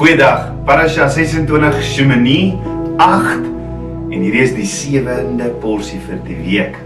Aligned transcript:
Goeiedag. 0.00 0.64
Parasha 0.64 1.10
26 1.12 1.82
Shemini 1.84 2.54
8 2.96 3.42
en 4.08 4.22
hierdie 4.24 4.40
is 4.40 4.54
die 4.56 4.64
sewende 4.64 5.50
porsie 5.60 5.98
vir 6.00 6.22
die 6.24 6.38
week. 6.40 6.78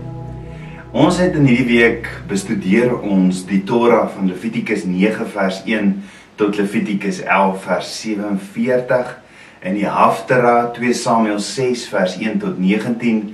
Ons 0.90 1.20
het 1.22 1.38
in 1.38 1.46
hierdie 1.46 1.68
week 1.68 2.08
bestudeer 2.26 2.90
ons 2.96 3.44
die 3.46 3.60
Torah 3.62 4.08
van 4.16 4.26
Levitikus 4.32 4.82
9 4.90 5.28
vers 5.30 5.62
1 5.62 5.94
tot 6.42 6.58
Levitikus 6.58 7.22
11 7.22 7.62
vers 7.68 7.94
47 8.00 9.14
in 9.62 9.78
die 9.78 9.86
Haftara 9.86 10.72
2 10.74 10.98
Samuel 11.04 11.38
6 11.38 11.86
vers 11.94 12.18
1 12.18 12.42
tot 12.42 12.58
19 12.58 13.28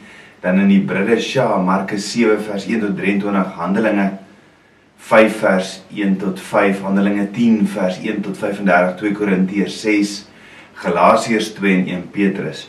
dan 0.44 0.60
in 0.60 0.74
die 0.76 0.84
Bridesha 0.84 1.54
Markus 1.56 2.12
7 2.12 2.36
vers 2.52 2.68
1 2.68 2.84
tot 2.84 3.00
23 3.00 3.56
Handelinge 3.56 4.10
5 5.00 5.38
vers 5.40 5.70
1 5.94 6.16
tot 6.20 6.40
5, 6.40 6.82
Handelinge 6.84 7.30
10 7.30 7.66
vers 7.68 7.96
1 8.02 8.20
tot 8.20 8.36
35, 8.38 8.96
2 9.00 9.12
Korintiërs 9.16 9.80
6, 9.80 10.12
Galasiërs 10.82 11.52
2 11.56 11.72
en 11.78 11.88
1 11.88 12.10
Petrus. 12.10 12.66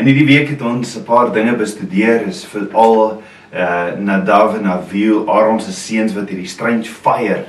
In 0.00 0.08
hierdie 0.08 0.26
week 0.26 0.48
het 0.48 0.62
ons 0.62 0.96
'n 0.96 1.04
paar 1.04 1.32
dinge 1.32 1.56
bestudeer, 1.56 2.26
is 2.26 2.44
veral 2.44 3.22
uh 3.52 3.98
Nadav 3.98 4.56
en 4.56 4.66
Avihu, 4.66 5.26
Aaron 5.26 5.60
se 5.60 5.72
seuns 5.72 6.14
wat 6.14 6.28
hierdie 6.28 6.48
strange 6.48 6.84
fire 6.84 7.44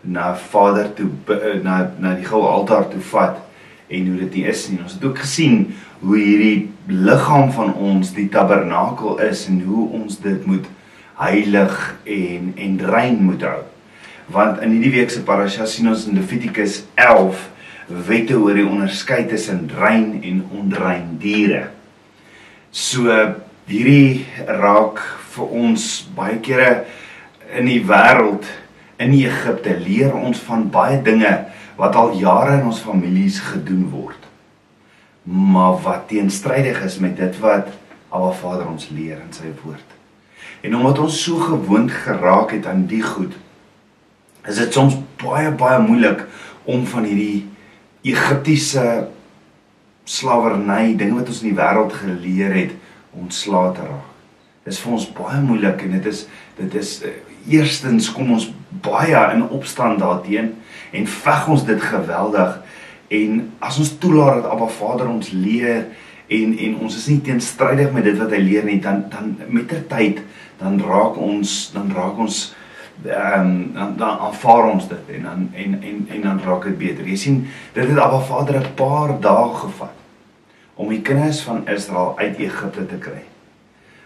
na 0.00 0.34
Vader 0.34 0.92
toe 0.94 1.08
uh, 1.28 1.62
na 1.62 1.90
na 1.98 2.14
die 2.14 2.24
goue 2.24 2.46
altaar 2.46 2.88
toe 2.90 3.00
vat 3.00 3.38
en 3.88 4.06
hoe 4.08 4.28
dit 4.28 4.34
is 4.44 4.68
nie. 4.68 4.80
Ons 4.82 4.92
het 4.92 5.04
ook 5.04 5.18
gesien 5.18 5.74
hoe 6.00 6.16
hierdie 6.16 6.70
liggaam 6.86 7.52
van 7.52 7.74
ons 7.74 8.12
die 8.12 8.28
tabernakel 8.28 9.20
is 9.24 9.46
en 9.48 9.62
hoe 9.64 9.88
ons 10.00 10.18
dit 10.20 10.46
moet 10.46 10.66
heilig 11.20 11.74
en 12.04 12.52
en 12.56 12.78
rein 12.90 13.20
moet 13.22 13.42
hou. 13.46 13.62
Want 14.34 14.60
in 14.64 14.72
hierdie 14.74 14.94
week 14.96 15.12
se 15.12 15.22
parasha 15.22 15.66
sien 15.68 15.88
ons 15.90 16.06
in 16.08 16.18
Levitikus 16.18 16.82
11 16.94 17.50
wette 18.08 18.36
oor 18.40 18.56
die 18.56 18.66
onderskeid 18.66 19.28
tussen 19.28 19.66
rein 19.78 20.22
en 20.24 20.42
onrein 20.56 21.16
diere. 21.20 21.68
So 22.72 23.12
hierdie 23.68 24.24
raak 24.48 25.02
vir 25.34 25.56
ons 25.64 25.88
baie 26.16 26.38
kere 26.44 26.84
in 27.54 27.68
die 27.68 27.82
wêreld 27.86 28.48
in 29.02 29.14
Egipte 29.16 29.76
leer 29.78 30.14
ons 30.16 30.40
van 30.46 30.68
baie 30.72 31.00
dinge 31.04 31.32
wat 31.78 31.96
al 31.98 32.14
jare 32.18 32.58
in 32.60 32.68
ons 32.70 32.82
families 32.82 33.40
gedoen 33.52 33.88
word. 33.92 34.20
Maar 35.24 35.80
wat 35.84 36.08
teenstrydig 36.10 36.82
is 36.84 37.00
met 37.02 37.16
dit 37.18 37.40
wat 37.42 37.72
Abba 38.14 38.30
Vader 38.38 38.68
ons 38.70 38.88
leer 38.94 39.18
in 39.18 39.32
sy 39.34 39.50
woord. 39.64 39.93
En 40.64 40.76
omdat 40.76 40.98
ons 41.04 41.16
so 41.22 41.36
gewoond 41.36 41.90
geraak 41.92 42.54
het 42.56 42.66
aan 42.66 42.86
die 42.88 43.02
goed, 43.04 43.34
is 44.48 44.60
dit 44.60 44.72
soms 44.72 44.96
baie 45.20 45.50
baie 45.52 45.80
moeilik 45.84 46.24
om 46.64 46.86
van 46.88 47.04
hierdie 47.04 47.44
Egiptiese 48.04 49.08
slawerny, 50.04 50.94
dinge 50.96 51.18
wat 51.20 51.28
ons 51.32 51.42
in 51.44 51.50
die 51.52 51.58
wêreld 51.58 51.92
geleer 51.96 52.52
het, 52.56 52.72
ontslae 53.16 53.72
te 53.76 53.84
raak. 53.84 54.10
Dit 54.64 54.72
is 54.72 54.80
vir 54.80 54.96
ons 54.96 55.06
baie 55.16 55.40
moeilik 55.44 55.84
en 55.84 55.96
dit 55.98 56.08
is 56.08 56.24
dit 56.56 56.76
is 56.80 56.90
uh, 57.04 57.12
eerstens 57.52 58.08
kom 58.16 58.32
ons 58.32 58.48
baie 58.84 59.20
in 59.34 59.44
opstand 59.52 60.00
daarteen 60.00 60.54
en 60.96 61.10
veg 61.10 61.48
ons 61.52 61.64
dit 61.68 61.82
geweldig 61.82 62.56
en 63.12 63.40
as 63.60 63.78
ons 63.82 63.92
toelaat 64.00 64.40
dat 64.40 64.52
Abba 64.52 64.68
Vader 64.72 65.10
ons 65.12 65.28
leer 65.34 65.84
en 66.32 66.54
en 66.66 66.78
ons 66.86 66.96
is 66.96 67.08
nie 67.12 67.20
teenstrydig 67.26 67.92
met 67.92 68.06
dit 68.08 68.16
wat 68.16 68.32
hy 68.32 68.40
leer 68.40 68.64
nie 68.64 68.78
dan 68.80 69.04
dan 69.12 69.34
met 69.48 69.68
ter 69.68 69.84
tyd 69.90 70.22
dan 70.58 70.80
raak 70.80 71.16
ons 71.16 71.70
dan 71.72 71.92
raak 71.94 72.18
ons 72.18 72.54
ehm 73.04 73.40
um, 73.40 73.72
dan, 73.72 73.96
dan 73.96 74.18
aanvaar 74.18 74.70
ons 74.70 74.88
dit 74.88 75.14
en 75.16 75.22
dan 75.22 75.48
en 75.52 75.82
en 75.82 76.06
en 76.08 76.20
dan 76.20 76.40
raak 76.44 76.64
dit 76.64 76.78
beter. 76.78 77.06
Jy 77.06 77.16
sien, 77.16 77.46
dit 77.72 77.88
het 77.88 77.98
Abba 77.98 78.20
Vader 78.20 78.60
'n 78.60 78.74
paar 78.74 79.20
dae 79.20 79.54
gevat 79.54 80.02
om 80.74 80.88
die 80.88 81.02
kinders 81.02 81.40
van 81.40 81.68
Israel 81.68 82.14
uit 82.18 82.36
Egipte 82.36 82.86
te 82.86 82.96
kry. 82.98 83.22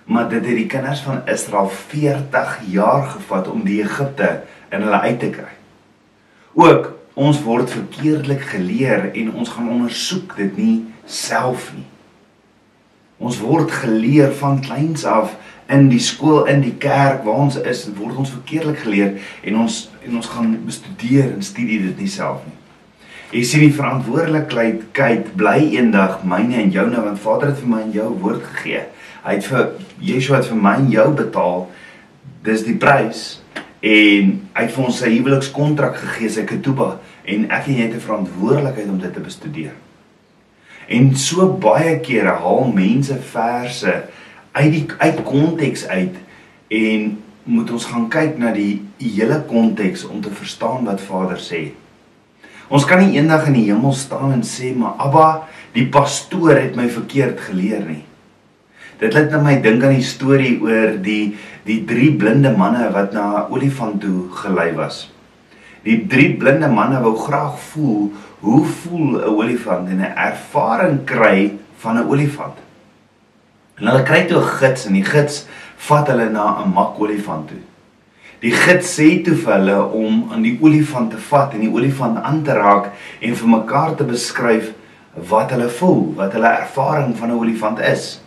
Maar 0.05 0.29
dit 0.29 0.45
het 0.45 0.57
die 0.57 0.67
kinders 0.67 1.01
van 1.01 1.27
Israel 1.27 1.69
40 1.69 2.61
jaar 2.67 3.07
gevat 3.07 3.49
om 3.49 3.65
die 3.65 3.83
Egipte 3.83 4.43
in 4.71 4.83
hulle 4.83 5.01
uit 5.01 5.21
te 5.21 5.31
kry. 5.31 5.53
Ook 6.55 6.93
ons 7.15 7.43
word 7.43 7.71
verkeerdelik 7.71 8.41
geleer 8.41 9.11
en 9.15 9.35
ons 9.35 9.49
gaan 9.49 9.69
ondersoek 9.69 10.37
dit 10.37 10.57
nie 10.57 10.85
self 11.05 11.73
nie. 11.77 11.87
Ons 13.19 13.41
word 13.43 13.71
geleer 13.71 14.33
van 14.33 14.61
kleins 14.61 15.05
af 15.05 15.35
in 15.69 15.89
die 15.93 16.01
skool, 16.01 16.47
in 16.49 16.63
die 16.65 16.75
kerk 16.81 17.25
waar 17.27 17.43
ons 17.45 17.59
is, 17.61 17.85
word 17.97 18.17
ons 18.17 18.33
verkeerdelik 18.33 18.81
geleer 18.87 19.19
en 19.45 19.59
ons 19.65 19.89
en 20.07 20.17
ons 20.17 20.31
gaan 20.33 20.55
bestudeer 20.65 21.29
en 21.35 21.45
studie 21.45 21.83
dit 21.83 21.99
nie 22.01 22.09
self 22.09 22.41
nie. 22.47 22.57
Jy 23.29 23.43
sien 23.45 23.61
die 23.67 23.75
verantwoordelikheid 23.77 24.87
kyk 24.97 25.35
bly 25.37 25.59
eendag 25.77 26.23
myne 26.25 26.63
en 26.63 26.71
joune 26.73 27.03
want 27.05 27.21
Vader 27.21 27.51
het 27.51 27.61
vir 27.61 27.69
my 27.69 27.83
en 27.85 27.91
jou 27.93 28.07
woord 28.23 28.47
gegee. 28.55 28.87
Hy 29.27 29.35
het 29.37 29.51
vir 29.51 29.67
Yeshua 30.01 30.39
het 30.39 30.49
vir 30.49 30.63
my 30.63 30.73
en 30.81 30.89
jou 30.95 31.05
betaal. 31.19 31.67
Dis 32.47 32.65
die 32.65 32.79
prys 32.81 33.27
en 33.85 34.33
hy 34.55 34.65
het 34.65 34.73
vir 34.73 34.87
ons 34.89 35.03
sy 35.03 35.11
huwelikskontrak 35.13 36.01
gegee, 36.01 36.33
sy 36.33 36.47
ketuba 36.49 36.95
en 37.29 37.45
ek 37.53 37.69
en 37.69 37.77
jy 37.77 37.91
het 37.91 37.99
'n 37.99 38.07
verantwoordelikheid 38.09 38.89
om 38.89 38.99
dit 39.05 39.13
te 39.13 39.21
bestudeer. 39.21 39.77
En 40.89 41.13
so 41.17 41.53
baie 41.53 41.99
kere 42.01 42.33
haal 42.41 42.73
mense 42.73 43.15
verse 43.21 43.93
uit 44.59 44.73
die 44.75 44.87
uit 44.99 45.23
konteks 45.27 45.87
uit 45.87 46.17
en 46.75 47.11
moet 47.49 47.71
ons 47.73 47.87
gaan 47.89 48.09
kyk 48.13 48.37
na 48.41 48.51
die 48.53 48.83
hele 49.01 49.41
konteks 49.49 50.05
om 50.09 50.21
te 50.21 50.33
verstaan 50.35 50.85
wat 50.89 51.01
Vader 51.01 51.39
sê. 51.41 51.71
Ons 52.69 52.85
kan 52.85 53.01
nie 53.01 53.17
eendag 53.17 53.47
in 53.49 53.57
die 53.57 53.69
hemel 53.71 53.95
staan 53.97 54.35
en 54.35 54.45
sê 54.45 54.75
maar 54.77 54.99
Abba, 55.01 55.29
die 55.73 55.87
pastoor 55.89 56.59
het 56.59 56.77
my 56.77 56.89
verkeerd 56.93 57.41
geleer 57.47 57.87
nie. 57.87 58.03
Dit 58.99 59.15
laat 59.15 59.33
my 59.41 59.55
dink 59.63 59.85
aan 59.87 59.97
die 59.97 60.05
storie 60.05 60.59
oor 60.61 60.99
die 61.01 61.39
die 61.69 61.83
drie 61.89 62.11
blinde 62.19 62.51
manne 62.57 62.91
wat 62.93 63.13
na 63.13 63.25
'n 63.47 63.53
olifant 63.53 64.01
toe 64.01 64.29
gelei 64.43 64.73
was. 64.75 65.09
Die 65.85 66.07
drie 66.09 66.35
blinde 66.37 66.69
manne 66.69 67.01
wou 67.01 67.15
graag 67.17 67.61
voel 67.73 68.13
hoe 68.41 68.65
voel 68.65 69.21
'n 69.21 69.29
olifant 69.41 69.89
en 69.89 70.01
'n 70.01 70.17
ervaring 70.17 71.05
kry 71.05 71.53
van 71.79 71.97
'n 71.99 72.09
olifant. 72.09 72.68
En 73.79 73.87
hulle 73.87 74.03
kry 74.03 74.25
toe 74.27 74.41
'n 74.41 74.53
gids 74.59 74.87
en 74.87 74.93
die 74.93 75.05
gids 75.05 75.47
vat 75.89 76.09
hulle 76.09 76.31
na 76.31 76.63
'n 76.63 76.73
mak 76.75 76.99
olifant 77.01 77.49
toe. 77.49 77.63
Die 78.41 78.53
gids 78.53 78.99
sê 78.99 79.23
toe 79.25 79.35
vir 79.35 79.53
hulle 79.53 79.83
om 79.83 80.31
aan 80.33 80.43
die 80.43 80.59
olifant 80.61 81.11
te 81.11 81.19
vat 81.19 81.55
en 81.55 81.61
die 81.61 81.73
olifant 81.73 82.19
aan 82.23 82.43
te 82.43 82.53
raak 82.53 82.91
en 83.21 83.35
vir 83.35 83.49
mekaar 83.49 83.95
te 83.95 84.05
beskryf 84.05 84.73
wat 85.29 85.51
hulle 85.51 85.69
voel, 85.69 86.15
wat 86.17 86.33
hulle 86.33 86.47
ervaring 86.47 87.17
van 87.17 87.31
'n 87.31 87.39
olifant 87.39 87.81
is. 87.81 88.21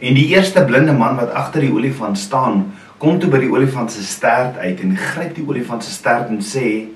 En 0.00 0.14
die 0.14 0.28
eerste 0.34 0.64
blinde 0.64 0.92
man 0.92 1.16
wat 1.16 1.30
agter 1.30 1.60
die 1.60 1.72
olifant 1.72 2.18
staan, 2.18 2.72
kom 2.98 3.18
toe 3.18 3.30
by 3.30 3.38
die 3.38 3.50
olifant 3.50 3.92
se 3.92 4.02
stert 4.02 4.56
uit 4.58 4.80
en 4.80 4.96
gryp 4.96 5.34
die 5.34 5.46
olifant 5.48 5.84
se 5.84 5.90
stert 5.90 6.28
en 6.28 6.40
sê: 6.40 6.88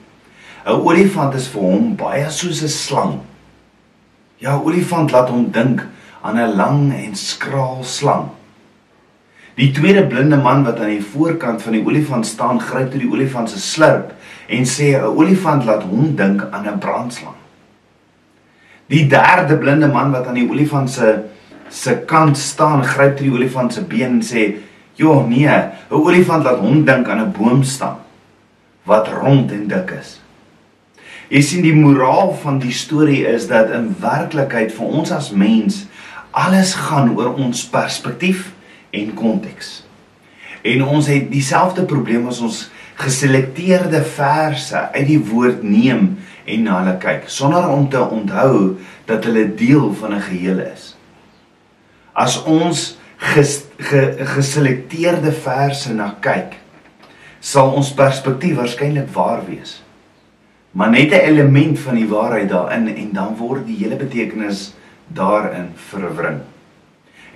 "’n 0.67 0.81
Olifant 0.83 1.35
is 1.35 1.49
vir 1.49 1.63
hom 1.63 1.97
baie 1.97 2.31
soos 2.31 2.63
'n 2.63 2.69
slang." 2.69 3.21
Ja, 4.39 4.61
olifant 4.65 5.11
laat 5.11 5.29
hom 5.29 5.51
dink 5.51 5.87
aan 6.27 6.39
'n 6.39 6.57
lang 6.57 6.93
en 6.93 7.15
skraal 7.15 7.85
slang. 7.85 8.29
Die 9.57 9.71
tweede 9.73 10.07
blinde 10.07 10.37
man 10.37 10.65
wat 10.65 10.81
aan 10.81 10.93
die 10.93 11.05
voorkant 11.05 11.63
van 11.63 11.73
die 11.73 11.85
olifant 11.87 12.27
staan, 12.27 12.61
gryp 12.61 12.91
toe 12.91 13.01
die 13.01 13.11
olifant 13.11 13.51
se 13.51 13.61
slurp 13.61 14.13
en 14.49 14.67
sê 14.69 14.99
'n 14.99 15.17
olifant 15.17 15.65
laat 15.65 15.83
hom 15.83 16.17
dink 16.17 16.43
aan 16.51 16.67
'n 16.69 16.79
brandslang. 16.79 17.41
Die 18.87 19.07
derde 19.07 19.57
blinde 19.57 19.89
man 19.89 20.13
wat 20.13 20.27
aan 20.27 20.35
die 20.35 20.51
olifant 20.51 20.91
se 20.91 21.23
se 21.69 21.97
kant 22.07 22.39
staan, 22.39 22.85
gryp 22.85 23.17
toe 23.17 23.27
die 23.27 23.35
olifant 23.35 23.73
se 23.73 23.83
been 23.83 24.21
en 24.21 24.23
sê: 24.23 24.55
"Jo, 24.95 25.27
nee, 25.27 25.49
'n 25.49 25.73
olifant 25.91 26.45
laat 26.45 26.59
hom 26.59 26.85
dink 26.85 27.09
aan 27.09 27.21
'n 27.21 27.33
boomstam 27.33 27.97
wat 28.85 29.09
rond 29.09 29.53
en 29.53 29.69
dik 29.69 29.91
is." 29.91 30.21
Jy 31.29 31.41
sien 31.41 31.63
die 31.63 31.75
moraal 31.75 32.35
van 32.43 32.59
die 32.59 32.73
storie 32.73 33.27
is 33.27 33.49
dat 33.49 33.71
in 33.71 33.97
werklikheid 34.01 34.73
vir 34.73 34.87
ons 34.87 35.11
as 35.11 35.31
mens 35.31 35.86
alles 36.37 36.75
gaan 36.77 37.15
oor 37.17 37.35
ons 37.41 37.65
perspektief 37.73 38.51
en 38.93 39.15
konteks. 39.17 39.81
En 40.67 40.85
ons 40.85 41.07
het 41.09 41.31
dieselfde 41.33 41.87
probleem 41.89 42.27
as 42.29 42.43
ons 42.45 42.59
geselekteerde 43.01 44.03
verse 44.17 44.83
uit 44.93 45.07
die 45.09 45.21
woord 45.31 45.65
neem 45.65 46.17
en 46.45 46.63
na 46.67 46.81
hulle 46.83 46.97
kyk 47.01 47.27
sonder 47.33 47.69
om 47.73 47.89
te 47.93 48.01
onthou 48.01 48.77
dat 49.09 49.25
hulle 49.29 49.49
deel 49.57 49.91
van 50.01 50.15
'n 50.15 50.27
geheel 50.29 50.61
is. 50.61 50.97
As 52.13 52.43
ons 52.45 52.99
ges, 53.17 53.65
ge, 53.79 54.17
geselekteerde 54.37 55.33
verse 55.33 55.93
na 55.93 56.15
kyk, 56.21 56.57
sal 57.41 57.73
ons 57.73 57.95
perspektief 57.95 58.57
waarskynlik 58.57 59.09
waar 59.13 59.45
wees. 59.47 59.83
Maar 60.73 60.91
net 60.91 61.13
'n 61.13 61.27
element 61.33 61.79
van 61.79 61.95
die 61.95 62.09
waarheid 62.09 62.49
daarin 62.49 62.97
en 62.97 63.13
dan 63.13 63.37
word 63.37 63.67
die 63.67 63.77
hele 63.77 63.97
betekenis 63.97 64.76
daarin 65.07 65.73
verwring. 65.91 66.41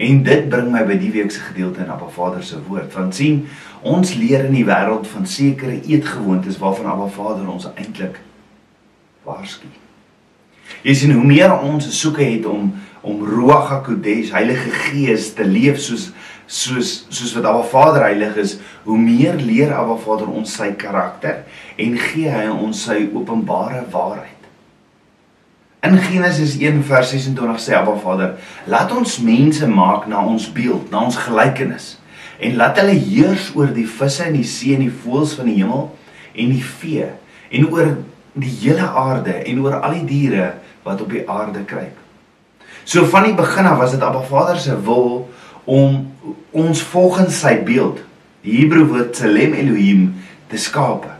En 0.01 0.23
dit 0.25 0.49
bring 0.49 0.71
my 0.73 0.81
by 0.89 0.97
die 0.97 1.11
week 1.13 1.33
se 1.33 1.43
gedeelte 1.45 1.83
in 1.85 1.91
Abba 1.93 2.09
Vader 2.09 2.45
se 2.45 2.57
woord. 2.69 2.93
Want 2.97 3.15
sien, 3.15 3.43
ons 3.83 4.15
leer 4.17 4.47
in 4.49 4.57
die 4.57 4.65
wêreld 4.65 5.09
van 5.13 5.27
sekere 5.29 5.77
eetgewoontes 5.83 6.59
waarvan 6.59 6.89
Abba 6.95 7.11
Vader 7.13 7.51
ons 7.53 7.69
eintlik 7.75 8.17
waarsku. 9.29 9.69
Jy 10.87 10.95
sien 10.97 11.13
hoe 11.13 11.27
meer 11.27 11.53
ons 11.59 11.91
soeke 11.99 12.25
het 12.25 12.47
om 12.49 12.73
om 13.01 13.23
Ruach 13.25 13.71
HaKodesh, 13.73 14.29
Heilige 14.37 14.71
Gees 14.77 15.31
te 15.33 15.45
leef 15.49 15.79
soos 15.81 16.11
soos 16.51 17.07
soos 17.09 17.33
wat 17.37 17.47
Abba 17.49 17.63
Vader 17.69 18.03
heilig 18.09 18.37
is, 18.43 18.57
hoe 18.85 18.99
meer 18.99 19.39
leer 19.41 19.73
Abba 19.77 19.97
Vader 20.01 20.29
ons 20.29 20.53
sy 20.57 20.73
karakter 20.81 21.45
en 21.81 21.97
gee 22.09 22.29
hy 22.33 22.49
ons 22.51 22.85
sy 22.89 23.05
openbare 23.15 23.85
waarheid. 23.93 24.40
In 25.81 25.97
Genesis 25.97 26.59
1 26.59 26.83
vers 26.85 27.09
26 27.09 27.61
sê 27.61 27.73
Abba 27.75 27.97
Vader: 27.97 28.35
"Laat 28.67 28.93
ons 28.93 29.19
mense 29.19 29.67
maak 29.67 30.07
na 30.07 30.21
ons 30.25 30.53
beeld, 30.53 30.91
na 30.91 31.01
ons 31.01 31.17
gelykenis, 31.17 31.97
en 32.39 32.57
laat 32.57 32.77
hulle 32.77 32.99
heers 33.01 33.49
oor 33.57 33.73
die 33.73 33.87
visse 33.89 34.27
in 34.29 34.37
die 34.37 34.45
see 34.45 34.75
en 34.77 34.85
die 34.85 34.93
voëls 34.93 35.33
van 35.39 35.49
die 35.49 35.57
hemel 35.57 35.87
en 36.37 36.53
die 36.53 36.65
vee 36.65 37.07
en 37.49 37.71
oor 37.73 37.95
die 38.33 38.53
hele 38.61 38.85
aarde 38.85 39.39
en 39.41 39.63
oor 39.65 39.79
al 39.81 39.97
die 39.97 40.05
diere 40.05 40.51
wat 40.85 41.01
op 41.01 41.17
die 41.17 41.25
aarde 41.25 41.65
kruip." 41.65 41.97
So 42.85 43.07
van 43.09 43.31
die 43.31 43.35
begin 43.39 43.67
af 43.67 43.81
was 43.81 43.97
dit 43.97 44.05
Abba 44.05 44.21
Vader 44.29 44.61
se 44.61 44.77
wil 44.85 45.31
om 45.65 46.13
ons 46.51 46.83
volgens 46.93 47.41
sy 47.41 47.57
beeld, 47.65 48.05
die 48.45 48.61
Hebreë 48.61 48.85
woord 48.85 49.17
Tselem 49.17 49.57
Elohim, 49.57 50.13
te 50.49 50.61
skape. 50.61 51.20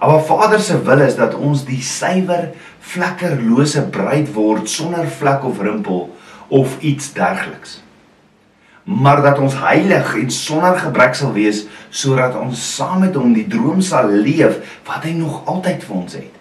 Maar 0.00 0.20
Vader 0.20 0.60
se 0.60 0.82
wil 0.82 1.00
is 1.00 1.16
dat 1.16 1.34
ons 1.34 1.64
die 1.64 1.82
suiwer 1.82 2.50
vlekkerlose 2.80 3.86
bruid 3.94 4.32
word 4.34 4.68
sonder 4.68 5.08
vlek 5.08 5.44
of 5.44 5.60
rimpel 5.60 6.08
of 6.48 6.76
iets 6.80 7.12
dergeliks. 7.12 7.80
Maar 8.84 9.22
dat 9.22 9.38
ons 9.38 9.56
heilig 9.56 10.14
en 10.20 10.30
sonder 10.30 10.78
gebrek 10.78 11.14
sal 11.16 11.32
wees 11.32 11.64
sodat 11.88 12.36
ons 12.36 12.64
saam 12.74 13.00
met 13.06 13.14
hom 13.16 13.32
die 13.32 13.46
droom 13.48 13.80
sal 13.80 14.10
leef 14.10 14.60
wat 14.84 15.06
hy 15.08 15.14
nog 15.16 15.46
altyd 15.48 15.86
vir 15.86 15.96
ons 15.96 16.18
het. 16.18 16.40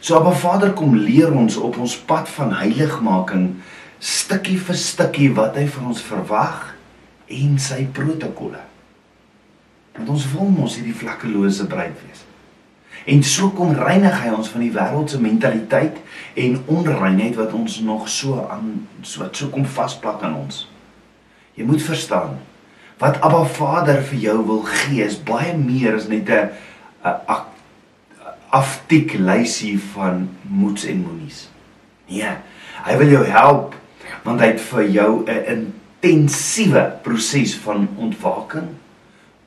So 0.00 0.16
Abba 0.16 0.32
Vader 0.32 0.72
kom 0.78 0.94
leer 0.96 1.34
ons 1.34 1.58
op 1.60 1.76
ons 1.82 1.98
pad 2.08 2.30
van 2.38 2.54
heiligmaking 2.60 3.50
stukkie 3.98 4.56
vir 4.62 4.78
stukkie 4.78 5.28
wat 5.34 5.58
hy 5.58 5.66
van 5.74 5.90
ons 5.90 6.02
verwag 6.06 6.70
en 7.34 7.58
sy 7.60 7.82
protokolle. 7.92 8.62
Want 9.98 10.14
ons 10.14 10.30
wil 10.32 10.48
mos 10.54 10.78
hierdie 10.78 10.96
vlekkelose 10.96 11.66
bruid 11.68 11.98
wees. 12.06 12.27
En 13.04 13.22
so 13.22 13.50
kom 13.50 13.74
reinig 13.76 14.22
hy 14.22 14.32
ons 14.34 14.50
van 14.52 14.64
die 14.64 14.72
wêreldse 14.74 15.20
mentaliteit 15.20 15.96
en 16.34 16.58
onreinheid 16.66 17.38
wat 17.38 17.52
ons 17.56 17.78
nog 17.80 18.08
so 18.08 18.46
aan 18.50 18.86
so 19.02 19.22
wat 19.22 19.36
so 19.36 19.48
kom 19.52 19.66
vasplak 19.66 20.22
aan 20.22 20.36
ons. 20.36 20.66
Jy 21.54 21.66
moet 21.68 21.82
verstaan 21.82 22.38
wat 22.98 23.20
Abba 23.22 23.44
Vader 23.44 24.02
vir 24.02 24.18
jou 24.18 24.38
wil 24.46 24.64
gee 24.66 25.04
is 25.04 25.18
baie 25.22 25.54
meer 25.56 25.94
as 25.94 26.08
net 26.10 26.28
'n 26.28 26.50
aftik 28.50 29.14
lysie 29.14 29.78
van 29.94 30.28
moets 30.42 30.84
en 30.84 31.04
moenies. 31.04 31.48
Nee, 32.08 32.32
hy 32.84 32.96
wil 32.96 33.08
jou 33.08 33.24
help 33.24 33.74
want 34.24 34.40
hy 34.40 34.46
het 34.46 34.60
vir 34.60 34.88
jou 34.90 35.24
'n 35.26 35.72
intensiewe 36.00 36.92
proses 37.02 37.54
van 37.56 37.88
ontwaking 37.96 38.68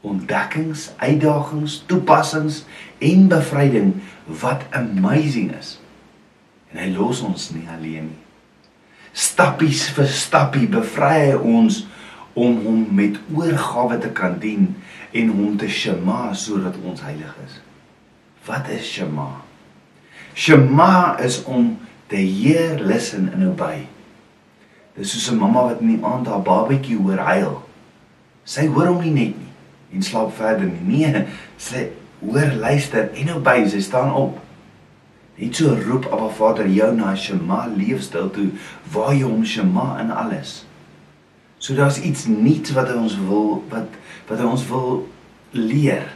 ontdekkings, 0.02 0.92
uitdagings, 0.98 1.84
toepassings 1.86 2.64
en 3.02 3.28
bevryding 3.32 3.94
wat 4.42 4.66
amazing 4.78 5.52
is. 5.58 5.80
En 6.72 6.80
hy 6.84 6.92
los 6.96 7.22
ons 7.26 7.50
nie 7.56 7.66
alleen 7.70 8.12
nie. 8.12 8.20
Stappies 9.12 9.90
vir 9.96 10.08
stappie 10.08 10.70
bevry 10.72 11.18
hy 11.34 11.36
ons 11.36 11.82
om 12.40 12.62
hom 12.64 12.86
met 12.96 13.18
oorgawe 13.36 13.98
te 14.00 14.12
kan 14.16 14.38
dien 14.40 14.70
en 15.12 15.32
hom 15.36 15.58
te 15.60 15.68
shema 15.68 16.30
sodat 16.38 16.78
ons 16.86 17.04
heilig 17.04 17.34
is. 17.44 17.58
Wat 18.48 18.70
is 18.72 18.88
shema? 18.88 19.42
Shema 20.34 21.18
is 21.20 21.42
om 21.44 21.74
te 22.12 22.22
hear, 22.22 22.80
listen 22.80 23.28
en 23.34 23.50
obey. 23.50 23.84
Dis 24.96 25.12
soos 25.12 25.32
'n 25.32 25.40
mamma 25.40 25.64
wat 25.64 25.82
in 25.82 25.96
die 25.96 26.06
aand 26.06 26.28
haar 26.28 26.42
babatjie 26.42 26.98
hoor 26.98 27.18
huil. 27.18 27.62
Sy 28.44 28.68
hoor 28.68 28.88
hom 28.88 29.02
nie 29.02 29.12
net 29.12 29.36
nie 29.38 29.52
en 29.94 30.04
slaap 30.04 30.36
verder 30.36 30.68
nie. 30.68 30.82
Nee, 31.04 31.26
sy 31.58 31.90
hoor 32.22 32.54
luister 32.54 33.10
en 33.14 33.30
nou 33.32 33.40
by 33.44 33.62
sy 33.70 33.82
staan 33.84 34.14
op. 34.16 34.38
Net 35.40 35.58
so 35.58 35.74
roep 35.88 36.06
Abba 36.12 36.30
Vader 36.38 36.70
jou 36.70 36.92
na 36.96 37.16
Shema 37.18 37.64
leefstyl 37.74 38.30
toe 38.34 38.52
waar 38.94 39.16
jy 39.16 39.26
hom 39.26 39.46
Shema 39.48 39.96
in 40.04 40.14
alles. 40.14 40.62
So 41.62 41.78
daar's 41.78 42.02
iets 42.02 42.28
nuuts 42.30 42.74
wat 42.78 42.92
hy 42.92 42.98
ons 43.02 43.18
wil 43.26 43.62
wat 43.74 44.00
wat 44.30 44.38
hy 44.40 44.48
ons 44.50 44.66
wil 44.70 45.04
leer. 45.58 46.08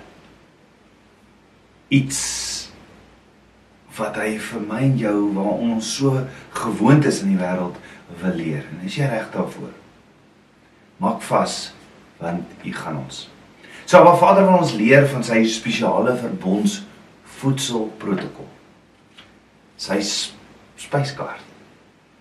Iets 1.93 2.21
wat 3.97 4.17
hy 4.19 4.35
vir 4.41 4.65
my 4.67 4.81
en 4.89 4.97
jou 4.99 5.17
waar 5.35 5.61
ons 5.69 5.93
so 5.97 6.25
gewoond 6.57 7.05
is 7.07 7.21
in 7.23 7.33
die 7.33 7.41
wêreld 7.41 7.77
wil 8.21 8.35
leer. 8.37 8.65
En 8.73 8.85
is 8.85 8.97
jy 8.99 9.09
reg 9.09 9.31
daarvoor? 9.33 9.73
Maak 11.01 11.23
vas 11.29 11.71
want 12.19 12.61
u 12.63 12.71
gaan 12.73 13.01
ons 13.03 13.25
So 13.85 14.01
wat 14.03 14.17
Vader 14.17 14.47
wil 14.47 14.63
ons 14.63 14.73
leer 14.73 15.05
van 15.11 15.23
sy 15.23 15.43
spesiale 15.45 16.15
verbonds 16.17 16.79
voedselprotokol. 17.37 18.47
Sy 19.77 19.99
spyskaart. 20.81 21.43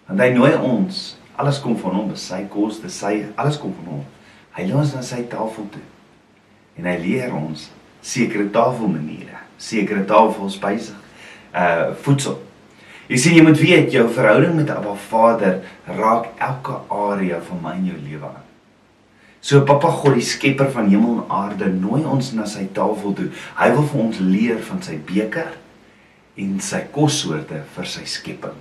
Want 0.04 0.20
hy 0.20 0.28
nooi 0.34 0.52
ons, 0.60 1.14
alles 1.40 1.62
kom 1.64 1.78
van 1.80 1.96
hom, 1.96 2.12
sy 2.20 2.42
kos, 2.52 2.82
dis 2.84 2.98
sy, 3.00 3.14
alles 3.40 3.56
kom 3.62 3.72
van 3.78 3.94
hom. 3.94 4.04
Hy 4.58 4.68
lei 4.68 4.76
ons 4.76 4.92
na 4.92 5.00
sy 5.06 5.22
tafel 5.30 5.70
toe. 5.72 5.82
En 6.76 6.90
hy 6.90 6.98
leer 7.00 7.32
ons 7.32 7.70
sekere 8.04 8.50
tafelmaniere, 8.52 9.40
sekere 9.56 10.04
tafelspyse, 10.04 10.92
uh 11.56 11.94
voedsel. 12.04 12.42
Jy 13.08 13.20
sien 13.20 13.38
jy 13.38 13.44
moet 13.44 13.60
weet 13.60 13.92
jou 13.92 14.04
verhouding 14.12 14.52
met 14.58 14.72
Abba 14.72 14.92
Vader 15.08 15.62
raak 15.88 16.34
elke 16.44 16.82
area 16.92 17.40
van 17.48 17.64
my 17.64 17.78
en 17.78 17.88
jou 17.88 18.00
lewe 18.00 18.28
aan. 18.28 18.43
So 19.44 19.60
Papa 19.68 19.90
God, 19.92 20.14
die 20.16 20.24
skepper 20.24 20.70
van 20.72 20.86
hemel 20.88 21.18
en 21.18 21.32
aarde, 21.36 21.66
nooi 21.68 22.00
ons 22.08 22.30
na 22.32 22.46
sy 22.48 22.64
tafel 22.72 23.12
toe. 23.12 23.26
Hy 23.58 23.66
wil 23.74 23.82
vir 23.90 24.00
ons 24.06 24.20
leer 24.24 24.60
van 24.70 24.78
sy 24.86 24.94
beker 25.04 25.50
en 26.40 26.54
sy 26.64 26.80
kossoorte 26.94 27.60
vir 27.74 27.90
sy 27.92 28.06
skepping. 28.08 28.56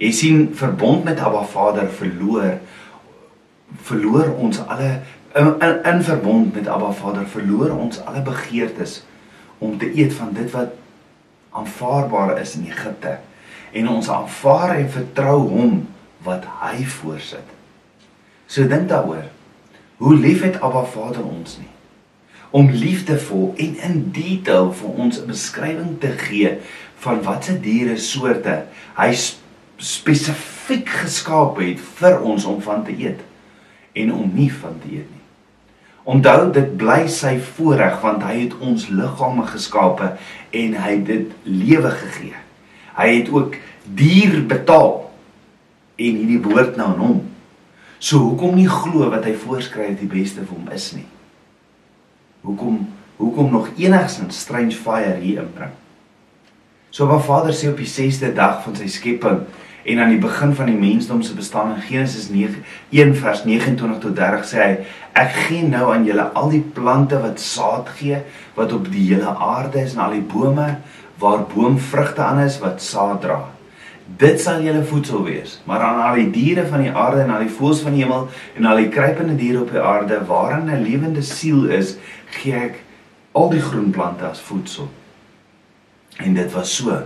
Jy 0.00 0.12
sien, 0.16 0.46
verbond 0.56 1.04
met 1.04 1.20
Abba 1.20 1.42
Vader 1.44 1.90
verloor 1.92 2.56
verloor 3.88 4.32
ons 4.44 4.58
alle 4.64 4.88
in, 5.36 5.46
in, 5.64 5.76
in 5.88 6.02
verbond 6.04 6.56
met 6.56 6.66
Abba 6.68 6.90
Vader 6.96 7.28
verloor 7.28 7.72
ons 7.76 8.00
alle 8.04 8.20
begeertes 8.24 8.98
om 9.64 9.78
te 9.80 9.88
eet 9.92 10.12
van 10.16 10.32
dit 10.36 10.48
wat 10.52 10.74
aanvaarbaar 11.56 12.34
is 12.40 12.56
in 12.58 12.66
Egipte 12.68 13.18
en 13.76 13.92
ons 13.92 14.10
aanvaar 14.12 14.74
en 14.78 14.90
vertrou 14.96 15.38
hom 15.52 15.78
wat 16.24 16.48
hy 16.64 16.80
voorsit. 16.96 17.56
So 18.48 18.64
dink 18.68 18.88
daaroor. 18.88 19.28
Hoe 20.02 20.16
lief 20.16 20.40
het 20.42 20.60
Abba 20.60 20.82
Vader 20.82 21.22
ons 21.24 21.58
nie? 21.58 21.68
Om 22.50 22.70
liefdevol 22.70 23.52
en 23.56 23.76
in 23.86 24.00
detail 24.10 24.72
vir 24.74 24.88
ons 25.04 25.20
'n 25.20 25.26
beskrywing 25.30 26.00
te 26.00 26.10
gee 26.18 26.56
van 27.04 27.22
watse 27.22 27.54
diere 27.60 27.96
soorte 27.96 28.64
hy 28.98 29.12
spesifiek 29.78 30.88
geskaap 30.88 31.60
het 31.62 31.78
vir 32.00 32.20
ons 32.20 32.44
om 32.44 32.58
van 32.62 32.84
te 32.84 32.98
eet 32.98 33.20
en 33.92 34.12
om 34.14 34.30
nie 34.34 34.50
van 34.52 34.74
te 34.82 34.90
eet 34.90 35.06
nie. 35.14 35.24
Onthou 36.02 36.50
dit 36.52 36.76
bly 36.76 37.06
sy 37.06 37.38
voorreg 37.38 38.00
want 38.00 38.22
hy 38.22 38.40
het 38.40 38.58
ons 38.58 38.88
liggame 38.88 39.46
geskape 39.46 40.16
en 40.50 40.74
hy 40.74 40.90
het 40.90 41.06
dit 41.06 41.30
lewe 41.42 41.90
gegee. 41.90 42.38
Hy 42.98 43.08
het 43.16 43.30
ook 43.30 43.54
dier 43.84 44.46
betaal 44.46 45.10
en 45.96 46.16
hierdie 46.16 46.42
behoort 46.42 46.76
nou 46.76 46.88
aan 46.88 46.98
hom. 46.98 47.31
So 48.02 48.18
hoekom 48.18 48.56
nie 48.58 48.66
glo 48.66 49.06
wat 49.12 49.28
hy 49.28 49.36
voorskryf 49.38 50.00
die 50.00 50.10
beste 50.10 50.42
vir 50.42 50.56
hom 50.56 50.70
is 50.74 50.88
nie? 50.96 51.06
Hoekom 52.42 52.80
hoekom 53.20 53.52
nog 53.54 53.68
enigsins 53.78 54.40
strange 54.42 54.74
fire 54.74 55.14
hier 55.20 55.44
inbring? 55.44 55.70
So 56.90 57.06
wat 57.06 57.22
Vader 57.28 57.54
sê 57.54 57.70
op 57.70 57.78
die 57.78 57.86
6de 57.86 58.32
dag 58.34 58.64
van 58.64 58.74
sy 58.74 58.88
skepping 58.90 59.44
en 59.86 60.02
aan 60.02 60.10
die 60.10 60.18
begin 60.22 60.50
van 60.58 60.72
die 60.72 60.80
mensdom 60.80 61.22
se 61.22 61.36
bestaan 61.38 61.76
in 61.76 61.86
Genesis 61.86 62.26
9 62.34 62.64
1 62.90 63.14
vers 63.22 63.44
29 63.46 64.02
tot 64.02 64.18
30 64.18 64.50
sê 64.50 64.60
hy 64.64 64.74
ek 65.22 65.38
gee 65.46 65.62
nou 65.70 65.86
aan 65.94 66.06
julle 66.08 66.26
al 66.38 66.50
die 66.50 66.64
plante 66.74 67.22
wat 67.22 67.38
saad 67.42 67.94
gee 68.00 68.18
wat 68.58 68.74
op 68.74 68.90
die 68.90 69.06
hele 69.12 69.30
aarde 69.30 69.86
is 69.86 69.94
en 69.94 70.08
al 70.08 70.18
die 70.18 70.26
bome 70.34 70.68
waar 71.22 71.46
boomvrugte 71.54 72.26
aan 72.26 72.42
is 72.48 72.58
wat 72.58 72.82
saad 72.82 73.22
dra. 73.22 73.44
Dit 74.18 74.40
sal 74.40 74.60
julle 74.60 74.82
voedsel 74.84 75.22
wees, 75.24 75.60
maar 75.64 75.80
aan 75.80 76.00
al 76.02 76.18
die 76.20 76.30
diere 76.34 76.66
van 76.68 76.82
die 76.82 76.90
aarde 76.90 77.22
en 77.22 77.30
al 77.32 77.44
die 77.46 77.54
voëls 77.54 77.80
van 77.84 77.94
die 77.94 78.02
hemel 78.02 78.26
en 78.58 78.66
al 78.68 78.80
die 78.82 78.90
kruipende 78.92 79.36
diere 79.38 79.62
op 79.62 79.70
die 79.72 79.80
aarde 79.80 80.18
waarin 80.28 80.68
'n 80.68 80.82
lewende 80.82 81.22
siel 81.22 81.64
is, 81.70 81.96
gee 82.26 82.52
ek 82.52 82.82
al 83.32 83.50
die 83.50 83.60
groen 83.60 83.90
plante 83.90 84.24
as 84.24 84.40
voedsel. 84.40 84.88
En 86.16 86.34
dit 86.34 86.52
was 86.52 86.76
so. 86.76 87.02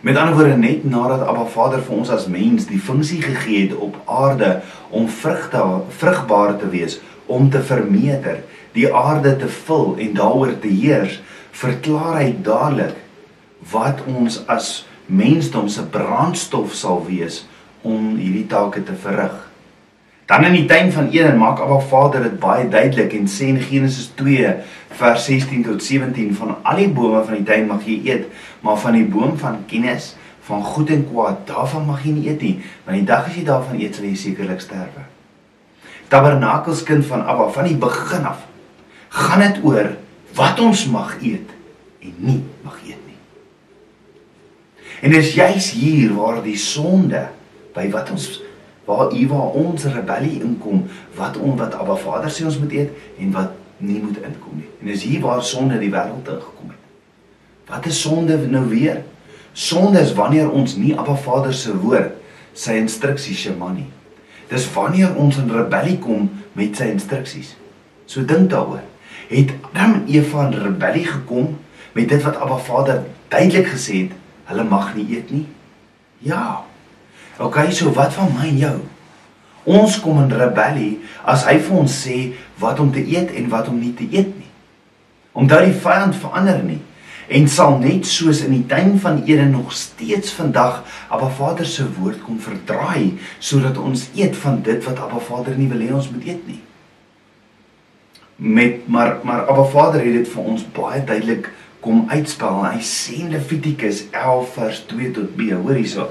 Met 0.00 0.16
ander 0.16 0.34
woorde 0.34 0.56
net 0.56 0.84
nadat 0.84 1.26
Abba 1.26 1.44
Vader 1.44 1.82
vir 1.82 1.96
ons 1.96 2.10
as 2.10 2.26
mens 2.26 2.66
die 2.66 2.80
funksie 2.80 3.22
gegee 3.22 3.68
het 3.68 3.76
op 3.76 3.96
aarde 4.06 4.62
om 4.88 5.08
vrugte 5.08 5.82
vrugbaar 5.88 6.56
te 6.56 6.68
wees, 6.68 7.00
om 7.26 7.50
te 7.50 7.62
vermeerder, 7.62 8.42
die 8.72 8.94
aarde 8.94 9.36
te 9.36 9.48
vul 9.48 9.96
en 9.98 10.14
daaroor 10.14 10.58
te 10.58 10.68
heers, 10.68 11.20
verklaar 11.50 12.16
hy 12.16 12.34
dadelik 12.42 12.96
wat 13.70 14.00
ons 14.06 14.42
as 14.46 14.86
mensdom 15.10 15.68
se 15.68 15.82
brandstof 15.90 16.74
sal 16.78 17.02
wees 17.06 17.44
om 17.82 18.14
hierdie 18.16 18.46
take 18.50 18.82
te 18.86 18.94
verrig. 18.94 19.36
Dan 20.30 20.44
in 20.46 20.54
die 20.54 20.66
tuin 20.70 20.92
van 20.94 21.08
Eden 21.10 21.40
maak 21.40 21.58
Abba 21.58 21.80
Vader 21.82 22.22
dit 22.22 22.36
baie 22.38 22.68
duidelik 22.70 23.16
en 23.18 23.26
sê 23.26 23.48
in 23.50 23.58
Genesis 23.58 24.12
2 24.14 24.52
vers 25.00 25.24
16 25.26 25.64
tot 25.66 25.82
17 25.82 26.34
van 26.38 26.56
al 26.62 26.78
die 26.78 26.90
bome 26.94 27.24
van 27.26 27.40
die 27.40 27.46
tuin 27.48 27.66
mag 27.66 27.82
jy 27.86 27.96
eet, 28.06 28.28
maar 28.62 28.78
van 28.78 28.94
die 28.94 29.08
boom 29.10 29.34
van 29.40 29.64
kennis 29.70 30.14
van 30.46 30.62
goed 30.64 30.90
en 30.90 31.02
kwaad, 31.10 31.42
daarvan 31.46 31.84
mag 31.86 32.04
jy 32.06 32.12
nie 32.14 32.28
eet 32.30 32.42
nie, 32.42 32.54
want 32.86 32.98
die 32.98 33.06
dag 33.06 33.26
as 33.28 33.34
jy 33.38 33.42
daarvan 33.46 33.78
eet, 33.78 33.98
sal 33.98 34.06
jy 34.06 34.14
sekerlik 34.18 34.62
sterwe. 34.62 35.04
Tabernakels 36.10 36.82
kind 36.86 37.06
van 37.06 37.22
Abba 37.26 37.50
van 37.54 37.68
die 37.70 37.78
begin 37.78 38.26
af 38.30 38.46
gaan 39.10 39.42
dit 39.42 39.58
oor 39.66 39.92
wat 40.38 40.62
ons 40.62 40.86
mag 40.90 41.16
eet 41.22 41.50
en 42.02 42.14
nie 42.22 42.40
mag 42.62 42.78
eet 42.86 42.98
nie. 43.06 43.09
En 45.00 45.10
dis 45.10 45.34
juis 45.34 45.70
hier 45.72 46.14
waar 46.14 46.42
die 46.44 46.58
sonde 46.60 47.28
by 47.74 47.88
wat 47.92 48.10
ons 48.12 48.28
waar 48.84 49.12
u 49.14 49.26
waar 49.30 49.54
ons 49.56 49.84
rebellie 49.84 50.40
inkom 50.42 50.82
wat 51.16 51.38
on 51.38 51.56
wat 51.56 51.76
Abba 51.78 51.96
Vader 51.96 52.32
sê 52.32 52.44
ons 52.44 52.58
moet 52.58 52.72
eet 52.74 52.90
en 53.22 53.30
wat 53.36 53.54
nie 53.80 54.00
moet 54.02 54.18
inkom 54.18 54.58
nie. 54.60 54.68
En 54.80 54.90
dis 54.90 55.06
hier 55.06 55.22
waar 55.24 55.42
sonde 55.46 55.78
die 55.80 55.92
wêreld 55.92 56.28
ingekom 56.28 56.74
het. 56.74 56.82
Wat 57.70 57.86
is 57.86 58.00
sonde 58.00 58.36
nou 58.50 58.66
weer? 58.68 59.02
Sonde 59.52 60.00
is 60.00 60.12
wanneer 60.18 60.50
ons 60.50 60.76
nie 60.76 60.92
Abba 60.98 61.14
Vader 61.16 61.54
se 61.54 61.72
woord, 61.76 62.18
sy 62.52 62.76
instruksies 62.82 63.40
shema 63.46 63.70
nie. 63.72 63.88
Dis 64.50 64.66
wanneer 64.74 65.14
ons 65.16 65.38
in 65.38 65.50
rebellie 65.54 65.98
kom 66.02 66.28
met 66.58 66.76
sy 66.76 66.90
instruksies. 66.90 67.54
So 68.10 68.26
dink 68.26 68.50
daaroor. 68.50 68.82
Het 69.30 69.54
Adam 69.70 70.00
en 70.00 70.06
Eva 70.10 70.48
in 70.48 70.58
rebellie 70.58 71.06
gekom 71.06 71.54
met 71.94 72.08
dit 72.10 72.22
wat 72.26 72.40
Abba 72.42 72.58
Vader 72.58 73.04
duidelik 73.30 73.70
gesê 73.70 74.04
het, 74.04 74.16
hulle 74.50 74.66
mag 74.66 74.92
nie 74.96 75.06
eet 75.16 75.30
nie? 75.32 75.46
Ja. 76.26 76.64
OK, 77.40 77.62
so 77.72 77.94
wat 77.96 78.12
van 78.16 78.32
my 78.36 78.50
en 78.50 78.60
jou? 78.60 78.76
Ons 79.70 80.00
kom 80.02 80.20
in 80.22 80.32
rebellie 80.32 80.98
as 81.28 81.46
hy 81.48 81.56
vir 81.62 81.80
ons 81.82 81.96
sê 82.04 82.18
wat 82.60 82.80
om 82.82 82.92
te 82.92 83.02
eet 83.04 83.32
en 83.36 83.50
wat 83.52 83.68
om 83.70 83.78
nie 83.80 83.92
te 83.96 84.06
eet 84.08 84.30
nie. 84.34 84.48
Omdat 85.36 85.68
die 85.68 85.76
vyand 85.84 86.16
verander 86.18 86.62
nie 86.64 86.80
en 87.30 87.46
sal 87.46 87.76
net 87.78 88.08
soos 88.10 88.40
in 88.42 88.56
die 88.56 88.64
tuin 88.66 88.96
van 88.98 89.20
Eden 89.22 89.52
nog 89.54 89.70
steeds 89.76 90.32
vandag 90.34 90.80
Abba 91.08 91.28
Vader 91.30 91.66
se 91.66 91.86
woord 91.94 92.18
kom 92.24 92.40
verdraai 92.42 93.20
sodat 93.38 93.78
ons 93.78 94.08
eet 94.18 94.34
van 94.42 94.58
dit 94.66 94.82
wat 94.88 94.98
Abba 94.98 95.20
Vader 95.22 95.54
nie 95.58 95.68
wil 95.70 95.84
hê 95.84 95.92
ons 95.94 96.10
moet 96.10 96.26
eet 96.26 96.42
nie. 96.50 96.58
Met 98.36 98.88
maar 98.88 99.20
maar 99.22 99.46
Abba 99.46 99.68
Vader 99.70 100.02
het 100.02 100.18
dit 100.18 100.32
vir 100.34 100.50
ons 100.54 100.66
baie 100.74 101.04
duidelik 101.04 101.52
kom 101.84 102.06
uitspel. 102.12 102.64
Hy 102.66 102.80
sê 102.84 103.20
in 103.24 103.32
Levitikus 103.34 104.06
11 104.10 104.56
vers 104.56 104.82
2 104.90 105.14
tot 105.16 105.36
B, 105.36 105.52
hoor 105.54 105.78
hierso 105.78 106.10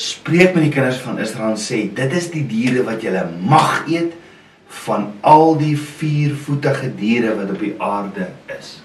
spreek 0.00 0.54
met 0.54 0.64
die 0.64 0.72
kinders 0.72 1.00
van 1.04 1.18
Israel 1.20 1.52
en 1.52 1.60
sê 1.60 1.82
dit 1.92 2.12
is 2.16 2.30
die 2.32 2.44
diere 2.48 2.86
wat 2.86 3.02
julle 3.04 3.26
mag 3.42 3.82
eet 3.90 4.14
van 4.86 5.10
al 5.26 5.56
die 5.60 5.74
viervoetige 5.76 6.92
diere 6.96 7.34
wat 7.36 7.50
op 7.52 7.60
die 7.60 7.74
aarde 7.82 8.30
is. 8.54 8.78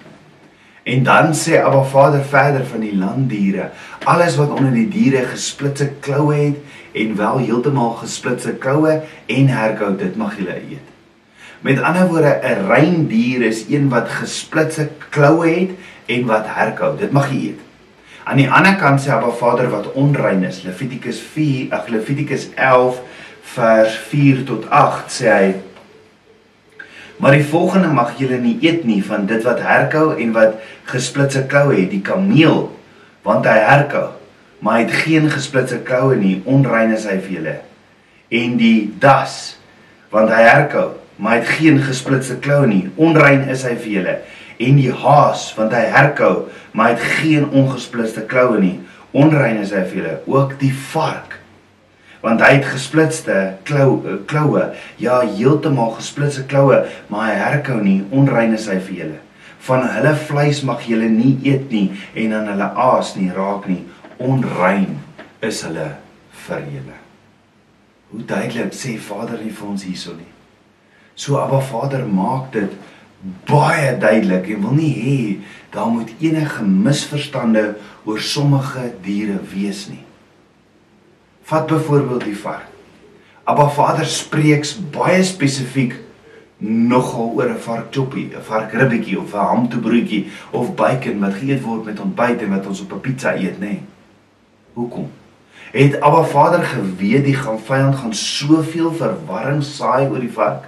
En 0.86 1.06
dan 1.06 1.32
sê 1.34 1.60
Abba 1.62 1.82
Vader 1.82 2.24
verder 2.26 2.66
van 2.66 2.82
die 2.84 2.94
landdiere, 2.94 3.70
alles 4.04 4.36
wat 4.38 4.52
onder 4.54 4.74
die 4.74 4.88
diere 4.90 5.24
gesplitse 5.30 5.88
kloue 6.04 6.34
het 6.34 7.00
en 7.00 7.16
wel 7.18 7.40
heeltemal 7.46 7.96
gesplitse 8.02 8.54
kloue 8.62 9.00
en 9.26 9.50
herkou, 9.50 9.94
dit 9.98 10.18
mag 10.18 10.36
julle 10.38 10.58
eet. 10.58 10.95
Met 11.60 11.82
ander 11.82 12.06
woorde, 12.06 12.38
'n 12.42 12.66
rein 12.66 13.06
dier 13.06 13.42
is 13.42 13.64
een 13.68 13.88
wat 13.88 14.08
gesplitse 14.08 14.88
kloue 15.08 15.48
het 15.48 15.70
en 16.06 16.26
wat 16.26 16.44
herkou, 16.46 16.96
dit 16.98 17.12
mag 17.12 17.30
jy 17.30 17.38
eet. 17.48 17.60
Aan 18.24 18.36
die 18.36 18.50
ander 18.50 18.74
kant 18.74 19.00
sê 19.00 19.10
Abba 19.14 19.30
Vader 19.30 19.70
wat 19.70 19.92
onrein 19.92 20.42
is. 20.44 20.62
Levitikus 20.62 21.20
4, 21.20 21.70
ag 21.70 21.86
Levitikus 21.86 22.48
11 22.54 22.98
vers 23.54 23.94
4 24.10 24.44
tot 24.44 24.66
8 24.70 25.12
sê 25.12 25.28
hy: 25.30 25.54
Maar 27.16 27.38
die 27.38 27.44
volgende 27.44 27.88
mag 27.88 28.18
julle 28.18 28.40
nie 28.42 28.58
eet 28.60 28.82
nie 28.84 29.04
van 29.04 29.28
dit 29.30 29.44
wat 29.46 29.62
herkou 29.62 30.16
en 30.18 30.34
wat 30.34 30.58
gesplitse 30.90 31.46
kloue 31.46 31.78
het, 31.78 31.90
die 31.90 32.02
kameel, 32.02 32.66
want 33.22 33.46
hy 33.46 33.56
herkou, 33.62 34.08
maar 34.58 34.80
hy 34.80 34.82
het 34.88 34.98
geen 35.06 35.30
gesplitse 35.30 35.78
kloue 35.86 36.18
nie, 36.18 36.42
onrein 36.44 36.92
is 36.98 37.06
hy 37.06 37.20
vir 37.22 37.38
julle. 37.38 37.56
En 38.28 38.58
die 38.58 38.90
das, 39.00 39.56
want 40.10 40.34
hy 40.34 40.42
herkou, 40.42 40.90
maar 41.16 41.36
hy 41.36 41.38
het 41.38 41.54
geen 41.58 41.78
gesplitse 41.80 42.36
kloue 42.44 42.66
nie, 42.68 42.82
onrein 43.00 43.46
is 43.48 43.64
hy 43.64 43.74
vir 43.80 43.92
julle. 43.98 44.16
En 44.60 44.78
die 44.80 44.92
haas 44.92 45.48
want 45.56 45.74
hy 45.76 45.84
herkou 45.92 46.34
maar 46.76 46.90
hy 46.90 46.96
het 46.96 47.08
geen 47.22 47.48
ongesplitste 47.56 48.26
kloue 48.28 48.60
nie. 48.60 48.76
Onrein 49.16 49.60
is 49.62 49.72
hy 49.72 49.82
vir 49.88 50.00
julle 50.00 50.14
ook 50.28 50.56
die 50.60 50.72
vark. 50.92 51.38
Want 52.20 52.42
hy 52.44 52.56
het 52.58 52.68
gesplitste 52.68 53.36
klou 53.68 54.18
kloue. 54.28 54.70
Ja 55.00 55.22
heeltemal 55.24 55.94
gesplitste 55.96 56.44
kloue 56.48 56.82
maar 57.12 57.30
hy 57.30 57.38
herkou 57.40 57.80
nie. 57.80 58.02
Onrein 58.10 58.56
is 58.56 58.68
hy 58.68 58.78
vir 58.80 59.00
julle. 59.00 59.22
Van 59.66 59.88
hulle 59.96 60.14
vleis 60.28 60.62
mag 60.68 60.84
julle 60.86 61.08
nie 61.10 61.36
eet 61.48 61.72
nie 61.72 61.88
en 62.14 62.36
aan 62.36 62.52
hulle 62.52 62.70
aas 62.90 63.16
nie 63.16 63.32
raak 63.32 63.68
nie. 63.72 63.82
Onrein 64.20 64.98
is 65.44 65.64
hulle 65.64 65.90
vir 66.46 66.64
julle. 66.76 67.02
Hoe 68.12 68.24
duidelik 68.24 68.76
sê 68.76 68.96
Vader 69.00 69.40
nie 69.40 69.52
vir 69.52 69.68
ons 69.72 69.84
hierso 69.88 70.14
nie 70.14 70.35
so 71.16 71.40
Abba 71.40 71.62
Vader 71.64 72.04
maak 72.06 72.52
dit 72.52 72.72
baie 73.48 73.96
duidelik 73.98 74.50
en 74.52 74.64
wil 74.66 74.76
nie 74.76 74.92
hê 74.94 75.20
daar 75.74 75.88
moet 75.90 76.12
enige 76.20 76.64
misverstande 76.64 77.64
oor 78.04 78.20
sommige 78.20 78.92
diere 79.02 79.38
wees 79.50 79.86
nie. 79.90 80.04
Vat 81.48 81.66
byvoorbeeld 81.66 82.24
die 82.28 82.36
vark. 82.38 82.68
Abba 83.46 83.68
Vader 83.72 84.06
spreeks 84.10 84.74
baie 84.92 85.22
spesifiek 85.24 85.96
nogal 86.58 87.32
oor 87.36 87.50
'n 87.50 87.58
varkchoppie, 87.58 88.30
'n 88.34 88.42
varkribbetjie 88.42 89.18
of 89.20 89.34
'n 89.34 89.48
hamtoebroodjie 89.50 90.30
of 90.50 90.74
bacon 90.74 91.20
wat 91.20 91.34
geëet 91.34 91.62
word 91.62 91.84
met 91.84 92.00
ontbyt 92.00 92.42
en 92.42 92.50
wat 92.50 92.66
ons 92.66 92.80
op 92.80 92.92
'n 92.92 93.00
pizza 93.00 93.34
eet, 93.34 93.58
nê? 93.60 93.60
Nee. 93.60 93.82
Hoekom? 94.72 95.10
Het 95.72 96.00
Abba 96.00 96.22
Vader 96.22 96.62
geweet 96.62 97.24
die 97.24 97.34
gaan 97.34 97.60
vyand 97.60 97.96
gaan 97.96 98.14
soveel 98.14 98.92
verwarring 98.92 99.62
saai 99.62 100.08
oor 100.08 100.20
die 100.20 100.32
vark? 100.32 100.64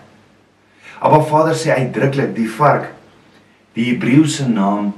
Abba 1.01 1.21
Vader 1.31 1.57
sê 1.59 1.75
uitdruklik 1.77 2.35
die 2.37 2.49
vark 2.59 2.93
die 3.77 3.91
Hebreëse 3.93 4.49
naam 4.51 4.93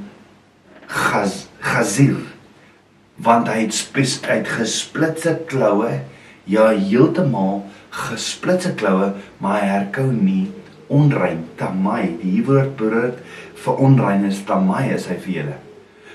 Gaz 0.88 1.47
Gazir 1.61 2.19
want 3.21 3.50
hy 3.52 3.66
het 3.66 3.76
spes 3.76 4.19
uit 4.25 4.49
gesplitse 4.49 5.37
kloue 5.50 5.99
ja 6.50 6.71
heeltemal 6.73 7.61
gesplitse 8.09 8.73
kloue 8.80 9.12
maar 9.42 9.61
hy 9.61 9.69
herkou 9.75 10.09
nie 10.14 10.49
onrein 10.90 11.45
tamai. 11.57 12.19
Die 12.23 12.42
woord 12.45 12.75
behoort 12.78 13.21
vir 13.64 13.83
onrein 13.87 14.26
is 14.28 14.42
tamai 14.47 14.90
is 14.95 15.07
hy 15.11 15.16
vir 15.23 15.35
julle. 15.38 15.59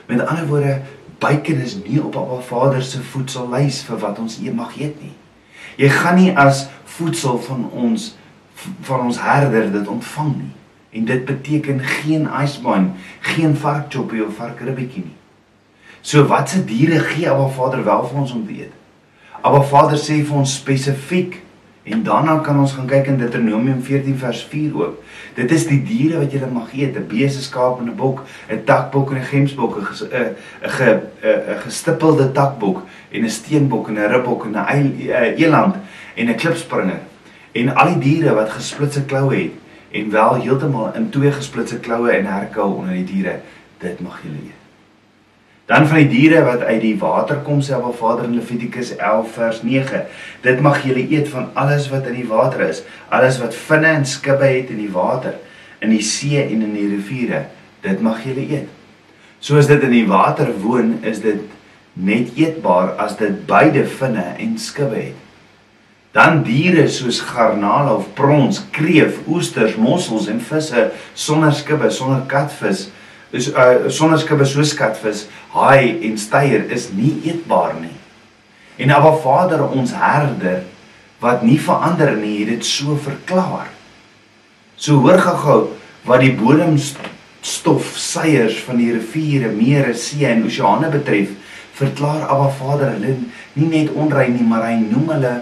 Met 0.09 0.25
ander 0.25 0.47
woorde 0.49 0.75
bacon 1.23 1.61
is 1.63 1.77
nie 1.79 2.01
op 2.03 2.17
Abba 2.19 2.41
Vader 2.49 2.83
se 2.83 3.01
voedsellys 3.13 3.81
vir 3.87 4.01
wat 4.03 4.19
ons 4.21 4.37
eet 4.43 4.55
mag 4.55 4.75
eet 4.77 4.99
nie. 5.01 5.13
Jy 5.79 5.89
gaan 5.91 6.19
nie 6.19 6.31
as 6.35 6.67
voedsel 6.97 7.39
van 7.47 7.65
ons 7.71 8.13
van 8.81 8.99
ons 8.99 9.21
herder 9.21 9.71
dit 9.71 9.87
ontvang 9.87 10.35
nie. 10.35 10.53
En 10.89 11.05
dit 11.05 11.25
beteken 11.25 11.79
geen 11.79 12.27
icebaan, 12.43 12.93
geen 13.19 13.55
varkchoppie 13.55 14.25
of 14.25 14.35
varkribbetjie 14.35 15.03
nie. 15.03 15.15
So 16.05 16.25
watse 16.29 16.61
diere 16.65 16.99
gee 16.99 17.29
Abba 17.29 17.47
Vader 17.47 17.83
wel 17.83 18.03
vir 18.07 18.19
ons 18.19 18.31
om 18.31 18.45
te 18.45 18.53
eet? 18.53 18.73
Abba 19.41 19.63
Vader 19.65 19.97
sê 19.97 20.19
vir 20.21 20.37
ons 20.37 20.53
spesifiek 20.53 21.39
en 21.85 22.03
daarna 22.05 22.37
kan 22.45 22.59
ons 22.61 22.75
gaan 22.77 22.87
kyk 22.89 23.09
in 23.11 23.17
Deuteronomium 23.17 23.81
14 23.83 24.17
vers 24.21 24.43
4 24.51 24.77
ook. 24.77 25.01
Dit 25.37 25.51
is 25.51 25.65
die 25.69 25.81
diere 25.85 26.21
wat 26.21 26.33
jy 26.33 26.45
mag 26.53 26.71
eet, 26.73 26.95
'n 26.97 27.07
beeste, 27.09 27.41
skaap 27.41 27.81
en 27.81 27.89
'n 27.89 27.95
bok, 27.95 28.21
'n 28.49 28.63
takbok 28.65 29.11
en 29.11 29.17
'n 29.17 29.29
gemsbok, 29.31 29.77
'n 29.77 29.85
'n 30.13 31.01
'n 31.23 31.59
gestippelde 31.65 32.31
takbok 32.31 32.85
en 33.11 33.23
'n 33.23 33.29
steenbok 33.29 33.89
en 33.89 33.97
'n 33.97 34.11
ribbok 34.11 34.45
en 34.45 34.57
'n 34.57 35.35
eland 35.37 35.75
en 36.15 36.29
'n 36.29 36.35
klipspringer 36.35 37.01
en 37.55 37.71
al 37.75 37.93
die 37.95 38.03
diere 38.03 38.35
wat 38.35 38.51
gesplitse 38.57 39.05
kloue 39.07 39.35
het 39.37 39.63
en 39.95 40.11
wel 40.11 40.41
heeltemal 40.43 40.91
in 40.99 41.09
twee 41.09 41.31
gesplitse 41.31 41.79
kloue 41.79 42.11
en 42.11 42.27
herkou 42.27 42.67
onder 42.81 42.97
die 42.97 43.07
diere, 43.07 43.39
dit 43.79 43.99
mag 44.03 44.19
julle 44.25 44.41
eet. 44.43 44.61
Dan 45.65 45.87
van 45.87 46.03
die 46.03 46.09
diere 46.11 46.43
wat 46.45 46.61
uit 46.67 46.81
die 46.83 46.97
water 46.99 47.39
kom, 47.45 47.61
sê 47.63 47.73
Abba 47.77 47.93
Vader 47.95 48.27
in 48.27 48.35
Levitikus 48.37 48.91
11 48.97 49.31
vers 49.37 49.61
9, 49.65 50.03
dit 50.43 50.59
mag 50.61 50.83
julle 50.85 51.05
eet 51.09 51.31
van 51.31 51.47
alles 51.57 51.87
wat 51.93 52.05
in 52.11 52.19
die 52.19 52.27
water 52.29 52.67
is, 52.67 52.83
alles 53.09 53.39
wat 53.41 53.55
vinne 53.55 53.95
en 54.01 54.05
skubbe 54.05 54.45
het 54.45 54.69
in 54.75 54.83
die 54.83 54.91
water, 54.93 55.39
in 55.79 55.95
die 55.95 56.03
see 56.05 56.43
en 56.43 56.59
in 56.59 56.75
die 56.75 56.89
riviere, 56.91 57.45
dit 57.87 58.03
mag 58.03 58.19
julle 58.27 58.45
eet. 58.59 58.69
Soos 59.39 59.69
dit 59.71 59.81
in 59.87 59.95
die 59.95 60.07
water 60.09 60.51
woon, 60.61 60.97
is 61.07 61.23
dit 61.23 61.41
net 61.95 62.35
eetbaar 62.35 62.97
as 63.01 63.15
dit 63.17 63.45
beide 63.47 63.87
vinne 63.87 64.33
en 64.35 64.57
skubbe 64.59 64.99
het. 64.99 65.21
Dan 66.15 66.45
diere 66.47 66.87
soos 66.87 67.19
garnale 67.19 67.91
of 67.91 68.07
prons, 68.15 68.61
kreef, 68.71 69.19
oesters, 69.27 69.75
mossels 69.75 70.29
en 70.31 70.39
visse 70.39 70.89
sonder 71.11 71.51
skubbe, 71.51 71.89
sonder 71.91 72.23
katvis, 72.31 72.87
is 73.35 73.49
uh 73.51 73.89
sonneskibbe 73.91 74.45
so 74.47 74.63
skatvis, 74.63 75.25
haai 75.55 75.99
en 76.07 76.17
steier 76.17 76.69
is 76.71 76.89
nie 76.95 77.13
eetbaar 77.27 77.75
nie. 77.81 77.95
En 78.79 78.91
Abba 78.95 79.11
Vader 79.23 79.65
ons 79.65 79.91
herder 79.95 80.63
wat 81.23 81.43
nie 81.43 81.57
verander 81.59 82.13
nie, 82.19 82.43
het 82.43 82.53
dit 82.53 82.67
so 82.67 82.95
verklaar. 82.95 83.67
So 84.77 84.99
hoor 85.03 85.19
gou 85.19 85.59
wat 86.05 86.21
die 86.21 86.35
bodemstof 86.37 87.95
seiers 87.97 88.59
van 88.67 88.79
die 88.79 88.91
riviere, 88.93 89.51
mere, 89.55 89.95
see 89.97 90.27
en 90.27 90.45
oseane 90.47 90.91
betref, 90.93 91.33
verklaar 91.75 92.27
Abba 92.29 92.51
Vader 92.59 92.95
hulle 92.95 93.17
nie 93.55 93.71
net 93.71 93.91
onrein 93.95 94.35
nie, 94.35 94.47
maar 94.47 94.67
hy 94.69 94.77
noem 94.83 95.11
hulle 95.15 95.35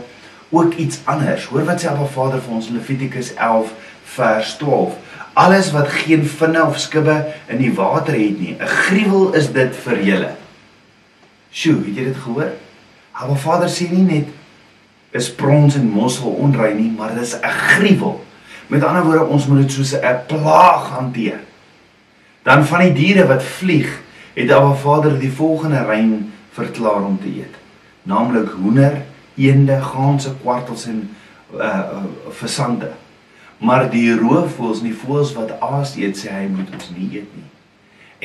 ook 0.54 0.74
iets 0.74 1.00
anders. 1.10 1.46
Hoor 1.50 1.66
wat 1.66 1.82
sê 1.82 1.90
Abba 1.90 2.06
Vader 2.06 2.42
vir 2.42 2.54
ons 2.54 2.70
Levitikus 2.70 3.34
11 3.34 3.74
vers 4.14 4.54
12. 4.62 4.94
Alles 5.34 5.72
wat 5.74 5.90
geen 5.90 6.26
vinne 6.30 6.62
of 6.62 6.78
skibbe 6.78 7.16
in 7.50 7.58
die 7.58 7.74
water 7.74 8.14
het 8.14 8.40
nie, 8.40 8.56
'n 8.60 8.68
gruwel 8.68 9.34
is 9.34 9.52
dit 9.52 9.76
vir 9.76 10.04
julle. 10.04 10.32
Sjoe, 11.52 11.82
het 11.86 11.96
jy 11.96 12.04
dit 12.04 12.18
gehoor? 12.18 12.52
Abba 13.12 13.36
Vader 13.36 13.70
sê 13.70 13.90
nie 13.90 14.06
net 14.06 14.28
is 15.12 15.34
brons 15.34 15.76
en 15.76 15.90
mossel 15.90 16.30
onrein 16.30 16.78
nie, 16.78 16.92
maar 16.98 17.14
dit 17.14 17.24
is 17.24 17.36
'n 17.36 17.50
gruwel. 17.50 18.26
Met 18.68 18.84
ander 18.84 19.04
woorde, 19.04 19.26
ons 19.26 19.48
moet 19.48 19.62
dit 19.62 19.72
soos 19.72 19.94
'n 19.94 20.26
plaag 20.28 20.90
hanteer. 20.90 21.40
Dan 22.44 22.66
van 22.66 22.80
die 22.80 22.94
diere 22.94 23.28
wat 23.28 23.44
vlieg, 23.44 24.02
het 24.34 24.52
Abba 24.52 24.74
Vader 24.74 25.20
die 25.20 25.32
volgende 25.32 25.84
rein 25.86 26.34
verklaar 26.52 27.04
om 27.06 27.20
te 27.22 27.28
eet. 27.28 27.56
Naamlik 28.04 28.50
hoender, 28.50 29.02
eende, 29.36 29.82
ganse, 29.82 30.36
kwartels 30.42 30.86
en 30.88 31.10
uh 31.54 32.04
versande. 32.30 32.92
Maar 33.58 33.90
die 33.90 34.16
roofvoëls 34.18 34.82
en 34.82 34.90
die 34.90 34.98
voëls 34.98 35.34
wat 35.38 35.60
aas 35.62 35.96
eet, 35.96 36.18
sê 36.18 36.32
hy 36.34 36.48
moet 36.52 36.72
ons 36.74 36.90
nie 36.98 37.10
eet 37.20 37.30
nie. 37.38 37.50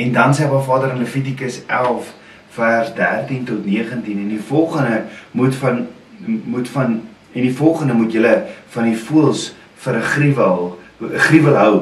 En 0.04 0.12
dan 0.12 0.34
sê 0.34 0.46
Abba 0.46 0.60
Vader 0.64 0.94
in 0.94 1.02
Levitikus 1.02 1.60
11 1.66 2.14
vers 2.56 2.94
13 2.94 3.44
tot 3.44 3.66
19 3.66 4.18
en 4.18 4.28
die 4.28 4.40
volgende 4.40 5.04
moet 5.30 5.54
van 5.54 5.86
moet 6.26 6.68
van 6.68 7.00
en 7.32 7.42
die 7.42 7.54
volgende 7.54 7.94
moet 7.94 8.12
julle 8.12 8.34
van 8.74 8.88
die 8.88 8.98
voëls 8.98 9.52
vir 9.84 9.96
'n 9.96 10.08
gruwel 10.14 10.78
gruwel 10.98 11.56
hou. 11.56 11.76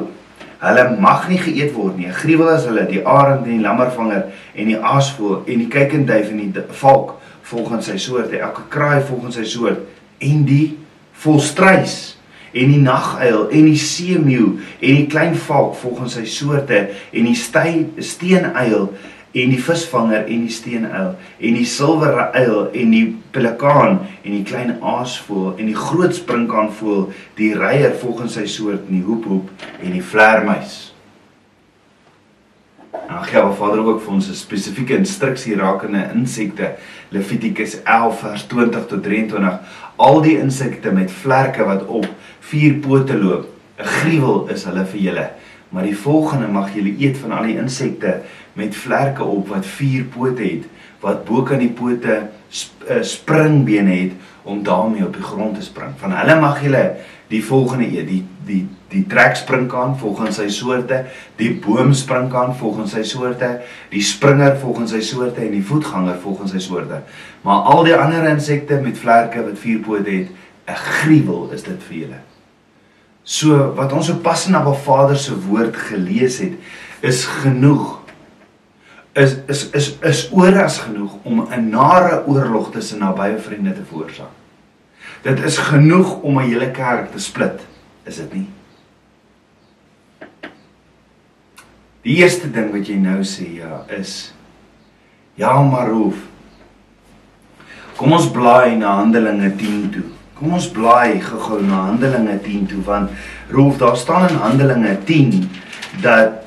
Hulle 0.58 0.96
mag 1.00 1.28
nie 1.28 1.38
geëet 1.38 1.72
word 1.72 1.96
nie. 1.96 2.06
'n 2.06 2.12
Gruwel 2.12 2.54
is 2.56 2.64
hulle 2.64 2.86
die 2.86 3.06
arend 3.06 3.46
en 3.46 3.52
die 3.52 3.60
lammervanger 3.60 4.24
en 4.54 4.66
die 4.66 4.80
aasvoël 4.80 5.42
en 5.46 5.58
die 5.58 5.68
kuikenduif 5.68 6.28
en 6.30 6.36
die 6.36 6.62
valk 6.68 7.14
volgens 7.46 7.86
sy 7.90 7.96
soort, 8.02 8.34
elke 8.34 8.66
kraai 8.72 9.00
volgens 9.06 9.38
sy 9.38 9.46
soort 9.46 9.82
en 10.24 10.44
die 10.48 10.76
volstruis 11.22 12.16
en 12.56 12.72
die 12.72 12.80
naguil 12.80 13.48
en 13.52 13.68
die 13.68 13.80
seemeeu 13.80 14.56
en 14.80 15.02
die 15.02 15.10
klein 15.10 15.36
valk 15.46 15.76
volgens 15.82 16.16
sy 16.16 16.24
soorte 16.30 16.86
en 17.12 17.28
die 17.28 17.36
steenuil 17.36 18.88
en 19.36 19.52
die 19.52 19.60
visvanger 19.60 20.24
en 20.24 20.46
die 20.46 20.54
steenuil 20.54 21.12
en 21.16 21.58
die 21.60 21.68
silwer 21.68 22.22
uil 22.32 22.70
en 22.72 22.94
die 22.94 23.06
pelikaan 23.36 24.00
en 24.22 24.32
die 24.32 24.44
klein 24.48 24.76
aasvoël 24.80 25.58
en 25.60 25.68
die 25.68 25.76
groot 25.76 26.16
sprinkaanvoël 26.16 27.10
die 27.36 27.52
reier 27.58 27.92
volgens 28.00 28.38
sy 28.40 28.46
soort 28.48 28.88
en 28.88 29.00
die 29.00 29.04
hoephoep 29.04 29.50
en 29.82 29.92
die 29.92 30.04
vlermuis. 30.04 30.95
Gee 33.26 33.40
our 33.40 33.54
Vader 33.54 33.84
ook 33.84 34.02
vir 34.02 34.12
ons 34.12 34.28
'n 34.28 34.34
spesifieke 34.34 34.96
instruksie 34.96 35.56
rakende 35.56 36.10
insekte 36.14 36.74
Levitikus 37.08 37.82
11 37.82 38.20
vers 38.20 38.46
20 38.46 38.86
tot 38.86 39.02
23 39.02 39.58
al 39.96 40.20
die 40.20 40.38
insekte 40.38 40.92
met 40.92 41.10
vlerke 41.10 41.64
wat 41.64 41.86
op 41.86 42.06
vier 42.40 42.74
pote 42.74 43.18
loop 43.18 43.46
'n 43.78 43.84
gruwel 43.84 44.48
is 44.48 44.64
hulle 44.64 44.84
vir 44.84 45.00
julle. 45.00 45.30
Maar 45.68 45.82
die 45.82 45.96
volgende 45.96 46.48
mag 46.48 46.74
julle 46.74 46.94
eet 46.98 47.18
van 47.18 47.32
al 47.32 47.44
die 47.44 47.58
insekte 47.58 48.20
met 48.52 48.76
vlerke 48.76 49.24
op 49.24 49.48
wat 49.48 49.66
vier 49.66 50.04
pote 50.04 50.42
het 50.42 50.64
wat 51.00 51.24
bo 51.24 51.42
kan 51.42 51.58
die 51.58 51.72
pote 51.76 52.28
sp 52.48 52.72
uh, 52.90 53.02
springbene 53.02 53.90
het 53.90 54.12
om 54.46 54.62
daarmee 54.62 55.04
op 55.06 55.14
die 55.14 55.22
grond 55.22 55.54
te 55.58 55.64
spring. 55.64 55.94
Van 56.00 56.14
hulle 56.14 56.40
mag 56.40 56.62
jy 56.62 56.82
die 57.30 57.42
volgende 57.44 57.88
eet, 57.90 58.08
die 58.08 58.24
die 58.46 58.62
die 58.92 59.02
trekspringkaan 59.10 59.96
volgens 59.98 60.36
sy 60.38 60.46
soorte, 60.54 61.00
die 61.40 61.50
boomspringkaan 61.58 62.52
volgens 62.54 62.94
sy 62.94 63.02
soorte, 63.02 63.48
die 63.90 64.02
springer 64.06 64.54
volgens 64.62 64.94
sy 64.94 65.00
soorte 65.02 65.42
en 65.42 65.50
die 65.56 65.64
voetganger 65.66 66.20
volgens 66.22 66.54
sy 66.54 66.62
soorte. 66.62 67.00
Maar 67.42 67.66
al 67.72 67.82
die 67.88 67.96
ander 67.98 68.28
insekte 68.30 68.78
met 68.84 69.00
vlerke 69.02 69.42
wat 69.42 69.58
vier 69.58 69.82
pote 69.82 70.10
het, 70.10 70.30
'n 70.66 70.80
gruwel 71.02 71.50
is 71.52 71.62
dit 71.62 71.82
vir 71.88 71.96
julle. 71.96 72.20
So 73.24 73.74
wat 73.74 73.92
ons 73.92 74.08
op 74.10 74.22
pas 74.22 74.46
na 74.48 74.62
Ba 74.62 74.72
Vader 74.72 75.16
se 75.16 75.34
woord 75.34 75.76
gelees 75.76 76.38
het, 76.38 76.52
is 77.00 77.24
genoeg 77.24 78.05
is 79.16 79.36
is 79.48 79.70
is 79.70 79.86
is 80.04 80.26
oor 80.32 80.58
as 80.62 80.78
genoeg 80.84 81.12
om 81.24 81.46
'n 81.48 81.68
nare 81.68 82.26
oorlog 82.26 82.70
tussen 82.70 82.98
nabye 82.98 83.38
vriende 83.38 83.72
te 83.72 83.84
veroorsaak. 83.88 84.34
Dit 85.22 85.40
is 85.44 85.58
genoeg 85.58 86.20
om 86.20 86.38
'n 86.38 86.48
hele 86.50 86.70
kerk 86.70 87.10
te 87.12 87.18
split, 87.18 87.60
is 88.04 88.16
dit 88.16 88.32
nie? 88.32 88.48
Die 92.02 92.16
eerste 92.16 92.50
ding 92.50 92.70
wat 92.72 92.86
jy 92.86 92.96
nou 92.96 93.22
sê 93.24 93.48
ja 93.56 93.84
is 93.88 94.32
ja 95.34 95.62
maar 95.62 95.88
hoef. 95.90 96.16
Kom 97.96 98.12
ons 98.12 98.30
blaai 98.30 98.76
na 98.76 98.94
Handelinge 98.94 99.56
10 99.56 99.90
toe. 99.90 100.04
Kom 100.34 100.52
ons 100.52 100.68
blaai 100.68 101.20
gou-gou 101.20 101.62
na 101.62 101.86
Handelinge 101.86 102.38
10 102.42 102.66
toe 102.66 102.82
want 102.82 103.10
Rolf 103.50 103.78
daar 103.78 103.96
staan 103.96 104.28
in 104.28 104.36
Handelinge 104.36 104.98
10 105.04 105.50
dat 106.00 106.45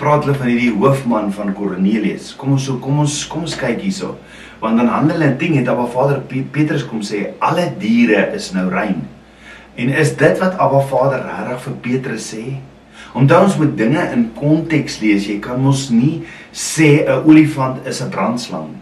praat 0.00 0.24
hulle 0.24 0.36
van 0.38 0.50
hierdie 0.50 0.72
hoofman 0.74 1.30
van 1.32 1.54
Cornelius. 1.56 2.34
Kom 2.36 2.56
ons 2.56 2.66
so 2.68 2.80
kom 2.82 3.00
ons 3.04 3.26
kom 3.30 3.46
ons 3.46 3.56
kyk 3.60 3.80
hierso. 3.84 4.16
Want 4.60 4.80
dan 4.80 4.90
Handelinge 4.92 5.38
10 5.40 5.60
het 5.60 5.70
Abba 5.72 5.86
Vader 5.92 6.20
Petrus 6.28 6.84
kom 6.88 7.00
sê 7.06 7.30
alle 7.40 7.70
diere 7.80 8.26
is 8.36 8.50
nou 8.52 8.68
rein. 8.72 9.06
En 9.80 9.94
is 10.02 10.12
dit 10.16 10.42
wat 10.42 10.58
Abba 10.60 10.82
Vader 10.90 11.24
regtig 11.24 11.64
vir 11.66 11.78
Petrus 11.86 12.28
sê? 12.34 12.44
Omdat 13.16 13.48
ons 13.48 13.56
moet 13.58 13.72
dinge 13.78 14.02
in 14.14 14.28
konteks 14.36 15.00
lees, 15.00 15.26
jy 15.26 15.40
kan 15.42 15.58
mos 15.62 15.88
nie 15.90 16.22
sê 16.52 17.06
'n 17.06 17.24
olifant 17.26 17.86
is 17.86 18.02
'n 18.02 18.10
brandslang. 18.10 18.76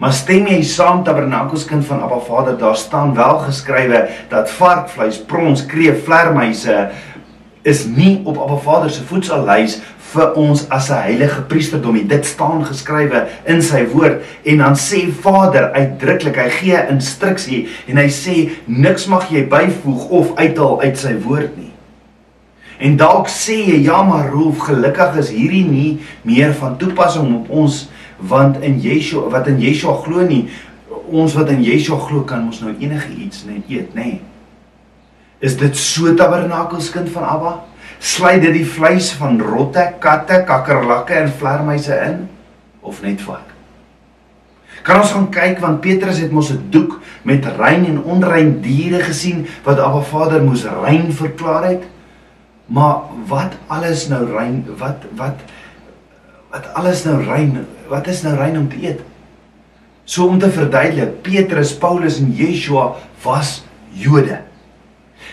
Maar 0.00 0.12
stem 0.16 0.46
jy 0.46 0.62
saam 0.64 1.02
Tabernakels 1.04 1.66
kind 1.68 1.84
van 1.84 2.00
Abba 2.00 2.20
Vader, 2.24 2.54
daar 2.58 2.76
staan 2.76 3.14
wel 3.14 3.38
geskrywe 3.38 4.08
dat 4.30 4.50
varkvleis, 4.50 5.18
prons, 5.28 5.66
kreef, 5.66 6.04
vlermuise, 6.06 6.88
is 7.62 7.84
nie 7.84 8.20
op 8.24 8.38
Abba 8.38 8.56
Vader 8.56 8.90
se 8.90 9.04
voetsallys 9.04 9.80
vir 10.10 10.34
ons 10.34 10.64
as 10.68 10.90
'n 10.90 11.02
heilige 11.02 11.42
priesterdom 11.42 11.94
nie. 11.94 12.06
Dit 12.06 12.26
staan 12.26 12.64
geskrywe 12.66 13.26
in 13.44 13.62
sy 13.62 13.86
woord 13.92 14.22
en 14.42 14.58
dan 14.58 14.74
sê 14.74 15.12
Vader 15.12 15.70
uitdruklik, 15.72 16.36
hy 16.36 16.50
gee 16.50 16.76
'n 16.76 16.88
instruksie 16.94 17.68
en 17.86 17.96
hy 17.96 18.08
sê 18.08 18.50
niks 18.66 19.06
mag 19.06 19.30
jy 19.30 19.48
byvoeg 19.48 20.08
of 20.08 20.36
uithaal 20.36 20.80
uit 20.80 20.98
sy 20.98 21.14
woord 21.18 21.56
nie. 21.56 21.72
En 22.78 22.96
dalk 22.96 23.28
sê 23.28 23.52
jy 23.52 23.82
ja 23.84 24.02
maar 24.02 24.30
Rolf, 24.30 24.58
gelukkig 24.58 25.16
is 25.16 25.30
hierdie 25.30 25.64
nie 25.64 25.98
meer 26.22 26.54
van 26.54 26.76
toepassing 26.76 27.34
op 27.34 27.50
ons 27.50 27.88
want 28.16 28.62
in 28.62 28.80
Yeshua 28.80 29.28
wat 29.30 29.46
in 29.46 29.60
Yeshua 29.60 30.02
glo 30.04 30.26
nie, 30.26 30.48
ons 31.10 31.34
wat 31.34 31.50
in 31.50 31.62
Yeshua 31.62 31.98
glo 31.98 32.20
kan 32.20 32.46
ons 32.46 32.60
nou 32.60 32.74
enige 32.78 33.12
iets 33.18 33.44
net 33.44 33.62
eet, 33.68 33.94
nê? 33.94 34.04
Nee. 34.04 34.29
Is 35.40 35.56
dit 35.56 35.76
so 35.76 36.14
tabernakels 36.14 36.90
kind 36.92 37.08
van 37.12 37.24
Abba? 37.24 37.52
Sluit 38.00 38.42
dit 38.44 38.52
die 38.60 38.66
vleis 38.66 39.10
van 39.16 39.40
rotte, 39.40 39.86
katte, 40.00 40.42
kakkerlakke 40.48 41.16
en 41.16 41.32
vlermuise 41.32 41.96
in 42.04 42.26
of 42.80 43.00
net 43.04 43.20
vark? 43.24 43.48
Kan 44.84 45.02
ons 45.02 45.12
gaan 45.12 45.28
kyk 45.32 45.60
want 45.60 45.80
Petrus 45.84 46.20
het 46.20 46.32
mos 46.32 46.52
'n 46.52 46.68
doek 46.72 47.00
met 47.22 47.44
rein 47.56 47.84
en 47.84 48.02
onrein 48.02 48.60
diere 48.60 49.00
gesien 49.04 49.46
wat 49.64 49.78
Abba 49.78 50.00
Vader 50.00 50.42
moes 50.42 50.64
rein 50.64 51.12
verklaar 51.12 51.64
het. 51.64 51.82
Maar 52.66 52.96
wat 53.26 53.52
alles 53.66 54.08
nou 54.08 54.24
rein? 54.32 54.64
Wat 54.78 55.04
wat 55.16 55.36
wat 56.50 56.74
alles 56.74 57.04
nou 57.04 57.24
rein? 57.24 57.66
Wat 57.88 58.06
is 58.06 58.22
nou 58.22 58.36
rein 58.36 58.58
om 58.58 58.68
te 58.68 58.76
eet? 58.82 59.00
So 60.04 60.26
om 60.26 60.38
te 60.38 60.50
verduidelik, 60.50 61.22
Petrus, 61.22 61.76
Paulus 61.78 62.18
en 62.18 62.32
Yeshua 62.34 62.94
was 63.22 63.64
Jode. 63.92 64.49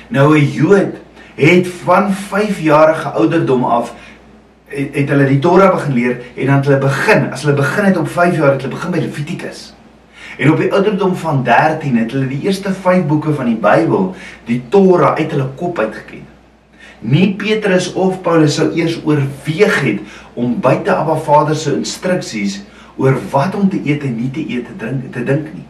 Nou 0.07 0.37
'n 0.39 0.51
Jood 0.51 0.95
het 1.35 1.67
van 1.83 2.13
5 2.13 2.59
jarige 2.59 3.09
ouderdom 3.09 3.63
af 3.63 3.93
het, 4.65 4.95
het 4.95 5.09
hulle 5.09 5.25
die 5.25 5.39
Torah 5.39 5.71
begin 5.71 5.93
leer 5.93 6.21
en 6.35 6.45
dan 6.45 6.63
hulle 6.63 6.77
begin, 6.77 7.31
as 7.31 7.43
hulle 7.45 7.55
begin 7.55 7.85
het 7.85 7.97
op 7.97 8.07
5 8.09 8.37
jaar 8.37 8.51
het 8.51 8.61
hulle 8.61 8.75
begin 8.75 8.91
by 8.91 9.03
Levitikus. 9.03 9.73
En 10.37 10.51
op 10.51 10.57
die 10.57 10.71
ouderdom 10.73 11.15
van 11.15 11.43
13 11.43 11.97
het 11.97 12.11
hulle 12.11 12.27
die 12.27 12.41
eerste 12.45 12.73
5 12.73 13.05
boeke 13.05 13.33
van 13.33 13.45
die 13.45 13.59
Bybel, 13.61 14.15
die 14.45 14.61
Torah 14.69 15.15
uit 15.17 15.31
hulle 15.31 15.49
kop 15.55 15.79
uitgeken. 15.79 16.25
Nie 16.99 17.33
Petrus 17.37 17.91
of 17.93 18.21
Paulus 18.25 18.57
sou 18.57 18.71
eers 18.73 18.97
oorweeg 19.05 19.81
het 19.81 19.99
om 20.33 20.59
buite 20.61 20.95
Abba 20.95 21.15
Vader 21.21 21.55
se 21.55 21.75
instruksies 21.77 22.63
oor 22.97 23.17
wat 23.31 23.55
om 23.55 23.69
te 23.69 23.81
eet 23.85 24.03
en 24.03 24.15
nie 24.17 24.31
te 24.33 24.41
eet 24.41 24.65
te 24.65 24.77
drink 24.81 25.11
te 25.13 25.23
dink 25.23 25.51
nie. 25.53 25.65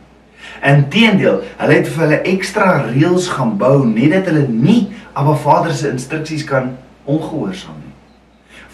Inteendeel, 0.66 1.42
hulle 1.58 1.74
het 1.74 1.90
vir 1.92 2.04
hulle 2.06 2.22
ekstra 2.34 2.70
reëls 2.88 3.28
gaan 3.36 3.58
bou 3.58 3.86
net 3.86 4.16
dat 4.16 4.32
hulle 4.32 4.48
nie 4.50 4.88
Abba 5.18 5.36
Vader 5.42 5.74
se 5.74 5.90
instruksies 5.90 6.46
kan 6.46 6.76
ongehoorsaam 7.06 7.78
nie. 7.82 7.94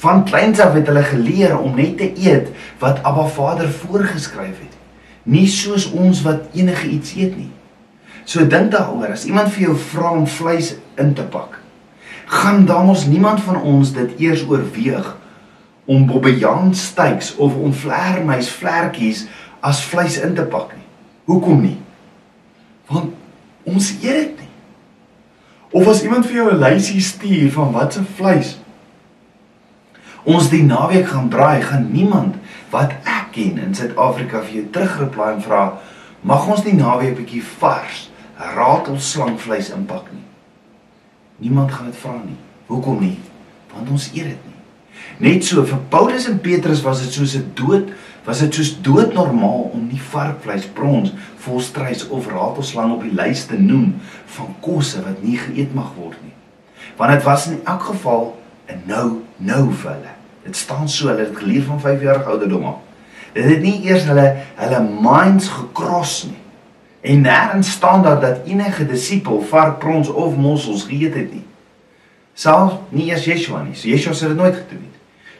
Van 0.04 0.24
kleins 0.28 0.60
af 0.60 0.74
het 0.76 0.88
hulle 0.88 1.04
geleer 1.08 1.58
om 1.58 1.76
net 1.76 1.98
te 1.98 2.10
eet 2.20 2.50
wat 2.80 3.04
Abba 3.04 3.26
Vader 3.32 3.70
voorgeskryf 3.72 4.60
het. 4.60 4.78
Nie 5.24 5.48
soos 5.48 5.90
ons 5.92 6.24
wat 6.28 6.52
enige 6.54 6.88
iets 6.88 7.16
eet 7.16 7.38
nie. 7.38 7.52
So 8.26 8.46
dink 8.48 8.72
daaroor, 8.72 9.12
as 9.16 9.26
iemand 9.28 9.52
vir 9.56 9.70
jou 9.70 9.76
vra 9.92 10.14
om 10.16 10.28
vleis 10.28 10.74
in 11.00 11.12
te 11.16 11.24
pak, 11.28 11.60
gaan 12.32 12.66
dan 12.66 12.90
ons 12.92 13.06
niemand 13.08 13.44
van 13.44 13.60
ons 13.62 13.92
dit 13.96 14.20
eers 14.24 14.46
oorweeg 14.48 15.10
om 15.86 16.06
bobbejaan 16.08 16.72
steaks 16.76 17.34
of 17.36 17.56
om 17.56 17.74
vleermuis 17.76 18.52
vlekkies 18.52 19.26
as 19.60 19.84
vleis 19.84 20.20
in 20.24 20.36
te 20.36 20.48
pak 20.48 20.72
nie. 20.76 20.83
Hoekom 21.26 21.62
nie? 21.62 21.78
Want 22.88 23.14
ons 23.64 23.92
eet 24.02 24.20
dit 24.20 24.40
nie. 24.40 24.52
Of 25.74 25.88
as 25.88 26.04
iemand 26.04 26.26
vir 26.26 26.36
jou 26.36 26.52
'n 26.52 26.60
lysie 26.60 27.02
stuur 27.02 27.52
van 27.52 27.72
wat 27.72 27.94
se 27.94 28.04
vleis 28.04 28.58
ons 30.24 30.50
die 30.50 30.64
naweek 30.64 31.08
gaan 31.08 31.28
braai, 31.28 31.62
gaan 31.62 31.92
niemand 31.92 32.36
wat 32.72 32.96
ek 33.04 33.34
ken 33.36 33.60
in 33.60 33.76
Suid-Afrika 33.76 34.42
vir 34.42 34.54
jou 34.54 34.66
terugreply 34.72 35.34
en 35.36 35.44
vra 35.44 35.64
mag 36.24 36.48
ons 36.48 36.64
die 36.64 36.76
naweek 36.78 37.18
bietjie 37.18 37.44
vars 37.60 38.10
ratelslangvleis 38.56 39.70
inpak 39.76 40.08
nie. 40.14 40.24
Niemand 41.44 41.72
gaan 41.72 41.92
dit 41.92 42.00
vra 42.00 42.16
nie. 42.24 42.38
Hoekom 42.68 43.02
nie? 43.04 43.18
Want 43.74 43.90
ons 43.90 44.08
eet 44.14 44.32
dit 44.32 44.46
nie. 44.48 44.60
Net 45.20 45.46
so 45.46 45.66
vir 45.68 45.82
Paulus 45.92 46.28
en 46.30 46.40
Petrus 46.44 46.84
was 46.86 47.04
dit 47.04 47.12
soos 47.12 47.36
'n 47.36 47.52
dood, 47.54 47.92
was 48.24 48.40
dit 48.40 48.54
soos 48.54 48.72
doodnormaal 48.82 49.70
om 49.74 49.88
nie 49.92 50.02
varkvleis, 50.02 50.66
brons, 50.76 51.12
volstruis 51.44 52.06
of 52.08 52.28
ratelslang 52.32 52.94
op 52.96 53.04
die 53.04 53.16
lys 53.16 53.46
te 53.50 53.60
noem 53.60 53.96
van 54.38 54.56
kosse 54.64 55.04
wat 55.04 55.24
nie 55.26 55.38
geëet 55.38 55.74
mag 55.76 55.92
word 55.98 56.20
nie. 56.24 56.32
Want 56.98 57.12
dit 57.12 57.24
was 57.28 57.48
in 57.52 57.60
elk 57.64 57.84
geval 57.92 58.40
'n 58.70 58.82
nou 58.88 59.22
nou 59.38 59.74
vir 59.74 59.92
hulle. 59.92 60.14
Dit 60.44 60.56
staan 60.56 60.90
so, 60.90 61.08
hulle 61.08 61.26
het 61.26 61.38
geleer 61.38 61.64
van 61.64 61.80
5 61.80 62.02
jaar 62.02 62.24
ouderdom 62.24 62.66
af. 62.66 62.80
Dit 63.34 63.44
het 63.44 63.62
nie 63.62 63.82
eers 63.84 64.04
hulle 64.04 64.36
hulle 64.56 64.82
minds 65.02 65.48
gekros 65.48 66.24
nie. 66.24 66.42
En 67.02 67.22
nêrens 67.22 67.70
staan 67.70 68.04
daar 68.04 68.20
dat 68.20 68.46
enige 68.46 68.86
disipel 68.86 69.42
vark, 69.42 69.80
brons 69.80 70.08
of 70.08 70.36
mossels 70.36 70.84
geëet 70.84 71.14
het 71.14 71.34
nie. 71.34 71.44
Selfs 72.34 72.74
nie 72.90 73.10
eers 73.10 73.26
Yeshua 73.26 73.64
nie. 73.64 73.76
So 73.76 73.88
Yeshua 73.88 74.14
het 74.14 74.20
dit 74.20 74.38
nooit 74.38 74.56
gedoen 74.56 74.82
nie. 74.82 74.93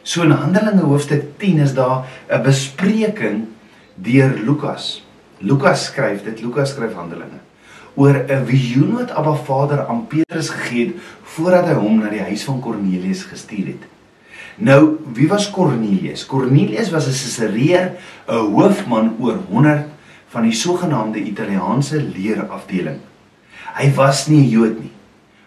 So 0.04 0.20
in 0.20 0.34
Handelinge 0.36 0.84
hoofstuk 0.84 1.38
10 1.40 1.58
is 1.64 1.72
daar 1.74 2.04
'n 2.28 2.42
bespreking 2.42 3.48
deur 3.94 4.36
Lukas. 4.44 5.02
Lukas 5.38 5.84
skryf 5.84 6.24
dit, 6.24 6.42
Lukas 6.42 6.70
skryf 6.70 6.92
Handelinge 6.92 7.40
oor 7.96 8.14
'n 8.28 8.44
visioen 8.44 8.92
wat 8.92 9.10
Abba 9.10 9.34
Vader 9.34 9.86
aan 9.86 10.06
Petrus 10.06 10.48
gegee 10.48 10.86
het 10.86 10.94
voordat 11.22 11.66
hy 11.66 11.74
hom 11.74 11.98
na 11.98 12.10
die 12.10 12.20
huis 12.20 12.44
van 12.44 12.60
Kornelius 12.60 13.22
gestuur 13.22 13.66
het. 13.66 13.84
Nou, 14.56 14.98
wie 15.14 15.28
was 15.28 15.50
Kornelius? 15.50 16.26
Kornelius 16.26 16.90
was 16.90 17.06
'n 17.06 17.16
Caesarea, 17.16 17.92
'n 18.28 18.52
hoofman 18.52 19.16
oor 19.20 19.38
100 19.48 19.86
van 20.28 20.42
die 20.42 20.52
sogenaamde 20.52 21.18
Italiaanse 21.18 22.02
leerafdeling. 22.02 23.00
Hy 23.74 23.94
was 23.94 24.26
nie 24.26 24.44
'n 24.44 24.48
Jood 24.48 24.80
nie, 24.80 24.92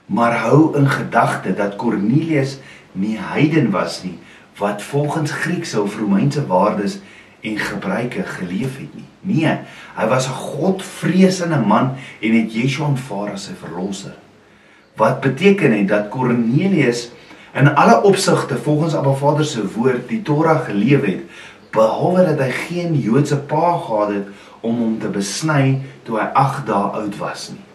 maar 0.06 0.38
hou 0.38 0.78
in 0.78 0.90
gedagte 0.90 1.54
dat 1.54 1.76
Kornelius 1.76 2.58
nie 2.92 3.18
heiden 3.20 3.72
was 3.72 4.04
nie, 4.04 4.20
wat 4.58 4.82
volgens 4.82 5.32
Griekse 5.32 5.82
of 5.82 5.98
Romeinse 5.98 6.48
waardes 6.48 7.00
en 7.42 7.58
gebruike 7.58 8.24
geleef 8.24 8.78
het 8.78 8.96
nie. 8.96 9.06
Nee, 9.22 9.58
hy 9.96 10.08
was 10.08 10.28
'n 10.28 10.34
Godvreesende 10.34 11.60
man 11.60 11.96
en 12.22 12.32
het 12.32 12.54
Yeshua 12.54 12.86
aanvaar 12.86 13.32
as 13.34 13.44
sy 13.44 13.54
verlosser. 13.60 14.16
Wat 14.96 15.22
beteken 15.22 15.72
dit 15.72 15.88
dat 15.88 16.10
Kornelius 16.10 17.12
in 17.54 17.76
alle 17.76 18.02
opsigte 18.02 18.58
volgens 18.58 18.96
Abba 18.96 19.14
Vader 19.14 19.46
se 19.46 19.72
woord 19.74 20.08
die 20.10 20.22
Torah 20.22 20.66
geleef 20.66 21.06
het, 21.06 21.22
behalwe 21.72 22.26
dat 22.26 22.40
hy 22.40 22.52
geen 22.52 23.00
Joodse 23.00 23.38
pa 23.38 23.78
gehad 23.78 24.10
het 24.10 24.28
om 24.62 24.78
hom 24.78 25.00
te 25.00 25.10
besny 25.10 25.82
toe 26.04 26.20
hy 26.20 26.28
8 26.34 26.66
dae 26.66 26.92
oud 27.02 27.18
was 27.18 27.50
nie. 27.54 27.66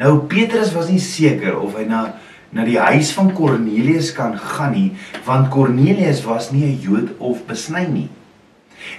Nou 0.00 0.18
Petrus 0.18 0.72
was 0.72 0.88
nie 0.88 1.00
seker 1.00 1.58
of 1.60 1.74
hy 1.76 1.84
na 1.84 2.14
na 2.50 2.64
die 2.64 2.78
huis 2.78 3.12
van 3.14 3.32
Kornelius 3.32 4.12
kan 4.12 4.38
gaan 4.38 4.72
nie, 4.72 4.92
want 5.24 5.50
Kornelius 5.50 6.24
was 6.26 6.50
nie 6.50 6.64
'n 6.64 6.80
Jood 6.80 7.08
of 7.18 7.46
besny 7.46 7.86
nie. 7.86 8.08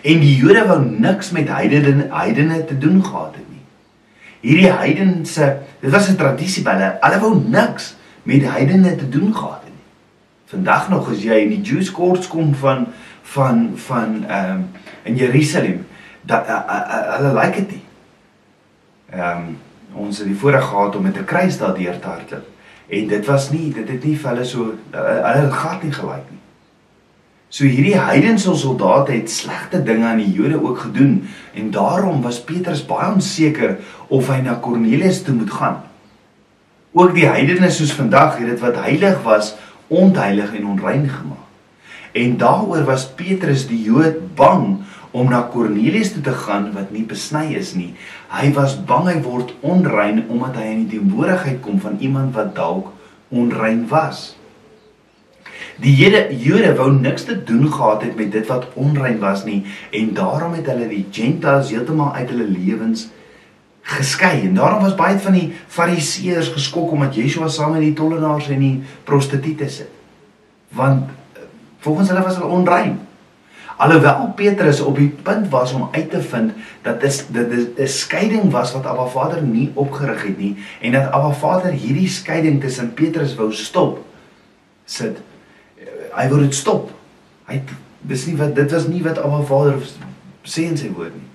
En 0.01 0.21
die 0.21 0.35
Jode 0.37 0.65
wou 0.67 0.79
niks 0.85 1.31
met 1.31 1.49
heidene 1.49 2.07
heidene 2.11 2.65
te 2.65 2.77
doen 2.77 3.01
gehad 3.03 3.35
het 3.35 3.49
nie. 3.49 3.63
Hierdie 4.41 4.71
heidense, 4.71 5.57
dit 5.81 5.91
was 5.91 6.09
'n 6.09 6.15
tradisie 6.15 6.63
by 6.63 6.75
hulle. 6.77 6.97
Hulle 7.01 7.19
wou 7.19 7.33
niks 7.47 7.95
met 8.23 8.43
heidene 8.43 8.95
te 8.95 9.09
doen 9.09 9.33
gehad 9.33 9.61
het 9.65 9.73
nie. 9.73 9.85
Vandag 10.45 10.89
nog 10.89 11.09
as 11.09 11.23
jy 11.23 11.41
in 11.45 11.49
die 11.49 11.61
Jewish 11.61 11.91
courts 11.91 12.27
kom 12.27 12.55
van 12.55 12.87
van 13.23 13.71
van 13.75 14.25
ehm 14.27 14.51
um, 14.51 14.69
in 15.03 15.15
Jerusalem, 15.15 15.85
dat 16.21 16.47
uh, 16.47 16.61
uh, 16.67 16.75
uh, 16.75 17.15
hulle 17.17 17.33
like 17.33 17.57
dit 17.57 17.71
nie. 17.71 17.83
Ehm 19.09 19.37
um, 19.37 19.57
ons 19.93 20.17
het 20.17 20.27
die 20.27 20.35
voorreg 20.35 20.63
gehad 20.63 20.95
om 20.95 21.03
met 21.03 21.17
'n 21.17 21.25
kruis 21.25 21.57
daardeur 21.57 21.99
te 21.99 22.07
hardloop. 22.07 22.47
En 22.91 23.07
dit 23.07 23.25
was 23.25 23.49
nie, 23.53 23.69
dit 23.73 23.87
het 23.87 24.03
nie 24.03 24.17
vir 24.19 24.33
hulle 24.33 24.45
so 24.45 24.73
hulle 24.91 25.43
het 25.45 25.53
gat 25.55 25.83
nie 25.85 25.93
gelyk 25.95 26.25
nie. 26.27 26.39
So 27.51 27.67
hierdie 27.67 27.97
heidense 27.99 28.53
soldate 28.55 29.11
het 29.11 29.31
slegte 29.31 29.81
dinge 29.83 30.07
aan 30.07 30.21
die 30.23 30.31
Jode 30.31 30.59
ook 30.59 30.85
gedoen 30.85 31.17
en 31.55 31.71
daarom 31.71 32.21
was 32.23 32.39
Petrus 32.47 32.83
baie 32.87 33.09
onseker 33.11 33.77
of 34.07 34.29
hy 34.31 34.39
na 34.43 34.55
Kornelius 34.63 35.21
toe 35.27 35.35
moet 35.35 35.51
gaan. 35.51 35.81
Ook 36.91 37.11
die 37.15 37.27
heidene 37.27 37.71
soos 37.71 37.91
vandag 37.95 38.37
het 38.39 38.47
dit 38.53 38.63
wat 38.63 38.79
heilig 38.83 39.19
was 39.27 39.53
ontheilig 39.87 40.55
en 40.55 40.67
onrein 40.75 41.07
gemaak. 41.09 41.47
En 42.11 42.37
daaroor 42.37 42.83
was 42.87 43.07
Petrus 43.15 43.67
die 43.67 43.81
Jood 43.83 44.19
bang 44.35 44.81
om 45.11 45.29
na 45.29 45.41
Kornelius 45.51 46.13
toe 46.13 46.23
te 46.23 46.33
gaan 46.45 46.71
wat 46.75 46.91
nie 46.95 47.03
besny 47.07 47.51
is 47.59 47.73
nie. 47.75 47.91
Hy 48.31 48.51
was 48.55 48.77
bang 48.87 49.09
hy 49.09 49.17
word 49.25 49.53
onrein 49.61 50.23
omdat 50.29 50.59
hy 50.61 50.69
in 50.71 50.85
die 50.85 50.97
teenwoordigheid 50.97 51.59
kom 51.65 51.81
van 51.83 51.99
iemand 51.99 52.35
wat 52.37 52.53
dalk 52.55 52.93
onrein 53.29 53.83
was. 53.91 54.31
Die 55.81 55.93
Jode 55.97 56.27
Jode 56.39 56.73
wou 56.77 56.91
niks 56.93 57.25
te 57.27 57.35
doen 57.43 57.67
gehad 57.71 58.05
het 58.05 58.15
met 58.15 58.31
dit 58.31 58.47
wat 58.47 58.69
onrein 58.79 59.19
was 59.19 59.43
nie 59.47 59.63
en 59.91 60.13
daarom 60.17 60.55
het 60.57 60.69
hulle 60.71 60.87
die 60.91 61.05
Gentiles 61.11 61.73
heeltemal 61.73 62.13
uit 62.15 62.29
hulle 62.31 62.47
lewens 62.47 63.09
geskei. 63.81 64.47
En 64.47 64.55
daarom 64.55 64.83
was 64.83 64.95
baie 64.95 65.19
van 65.19 65.35
die 65.35 65.47
Fariseërs 65.67 66.53
geskok 66.55 66.91
omdat 66.91 67.15
Yeshua 67.15 67.49
saam 67.49 67.75
met 67.75 67.85
die 67.85 67.95
tollenaars 67.97 68.49
en 68.53 68.59
die 68.63 68.75
prostituie 69.03 69.69
sit. 69.69 69.89
Want 70.77 71.09
eh, 71.35 71.47
volgens 71.79 72.09
hulle 72.09 72.23
was 72.23 72.37
hulle 72.39 72.47
onrein. 72.61 72.99
Alhoewel 73.81 74.33
Petrus 74.37 74.79
op 74.85 74.99
die 74.99 75.09
punt 75.25 75.49
was 75.49 75.73
om 75.73 75.89
uit 75.91 76.11
te 76.11 76.21
vind 76.21 76.53
dat 76.85 77.01
dit 77.01 77.25
dit 77.33 77.79
'n 77.79 77.87
skeiding 77.87 78.51
was 78.51 78.73
wat 78.77 78.85
Abba 78.85 79.07
Vader 79.09 79.41
nie 79.41 79.71
opgerig 79.73 80.23
het 80.27 80.37
nie 80.37 80.55
en 80.81 80.91
dat 80.91 81.11
Abba 81.11 81.31
Vader 81.33 81.71
hierdie 81.71 82.09
skeiding 82.09 82.61
tussen 82.61 82.93
Petrus 82.93 83.35
wou 83.35 83.51
stop 83.51 84.05
sit 84.85 85.17
hy 86.15 86.27
wou 86.31 86.41
dit 86.43 86.55
stop. 86.55 86.91
Hy 87.49 87.61
dis 88.07 88.25
nie 88.29 88.37
wat 88.39 88.55
dit 88.57 88.73
was 88.73 88.87
nie 88.89 89.03
wat 89.05 89.21
Abba 89.21 89.41
Vader 89.47 89.79
sê 90.47 90.67
in 90.67 90.77
sy 90.79 90.91
woord 90.95 91.15
nie. 91.15 91.27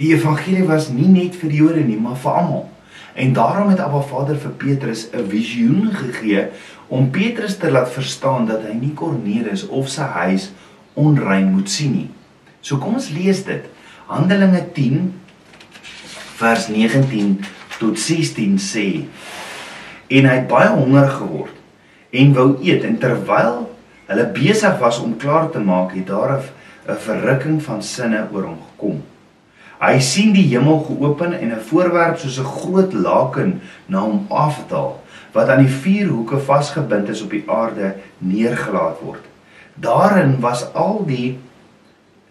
Die 0.00 0.10
evangelie 0.16 0.66
was 0.66 0.90
nie 0.90 1.08
net 1.10 1.36
vir 1.38 1.52
die 1.52 1.60
Jode 1.60 1.84
nie, 1.86 1.98
maar 2.00 2.18
vir 2.18 2.38
almal. 2.40 2.64
En 3.14 3.34
daarom 3.36 3.70
het 3.70 3.82
Abba 3.82 4.02
Vader 4.08 4.38
vir 4.42 4.56
Petrus 4.58 5.06
'n 5.12 5.28
visioen 5.30 5.92
gegee 5.94 6.48
om 6.88 7.10
Petrus 7.10 7.56
te 7.56 7.70
laat 7.70 7.92
verstaan 7.92 8.46
dat 8.46 8.62
hy 8.66 8.74
nie 8.74 8.94
Kornelius 8.94 9.68
of 9.68 9.88
sy 9.88 10.02
huis 10.02 10.50
onrein 10.94 11.50
moet 11.52 11.70
sien 11.70 11.92
nie. 11.92 12.10
So 12.60 12.78
kom 12.78 12.94
ons 12.98 13.10
lees 13.14 13.44
dit. 13.44 13.66
Handelinge 14.06 14.62
10 14.76 15.12
vers 16.38 16.68
19 16.68 17.38
tot 17.78 17.98
16 17.98 18.58
sê 18.60 18.86
en 20.14 20.26
hy 20.28 20.34
het 20.34 20.48
baie 20.50 20.70
honger 20.74 21.08
geword 21.16 21.54
en 22.14 22.34
wou 22.36 22.48
eet 22.62 22.84
en 22.86 22.98
terwyl 23.02 23.64
hulle 24.10 24.26
besig 24.36 24.76
was 24.82 25.00
om 25.02 25.16
klaar 25.20 25.48
te 25.50 25.62
maak 25.62 25.94
het 25.96 26.06
daar 26.10 26.38
'n 26.38 27.00
verrukking 27.06 27.62
van 27.62 27.82
sinne 27.82 28.28
oor 28.32 28.44
hom 28.44 28.58
gekom. 28.70 29.02
Hy 29.80 29.98
sien 30.00 30.32
die 30.32 30.48
hemel 30.48 30.84
geopen 30.84 31.32
en 31.32 31.52
'n 31.52 31.66
voorwerp 31.68 32.18
soos 32.18 32.38
'n 32.38 32.44
groot 32.44 32.92
laken 32.92 33.60
na 33.86 34.00
hom 34.00 34.26
afdaal 34.28 35.00
wat 35.32 35.48
aan 35.48 35.64
die 35.64 35.74
vier 35.82 36.06
hoeke 36.06 36.38
vasgebind 36.38 37.08
is 37.08 37.22
op 37.22 37.30
die 37.30 37.44
aarde 37.46 37.94
neergelaat 38.18 39.00
word. 39.00 39.24
Daarin 39.74 40.40
was 40.40 40.72
al 40.72 41.02
die 41.06 41.38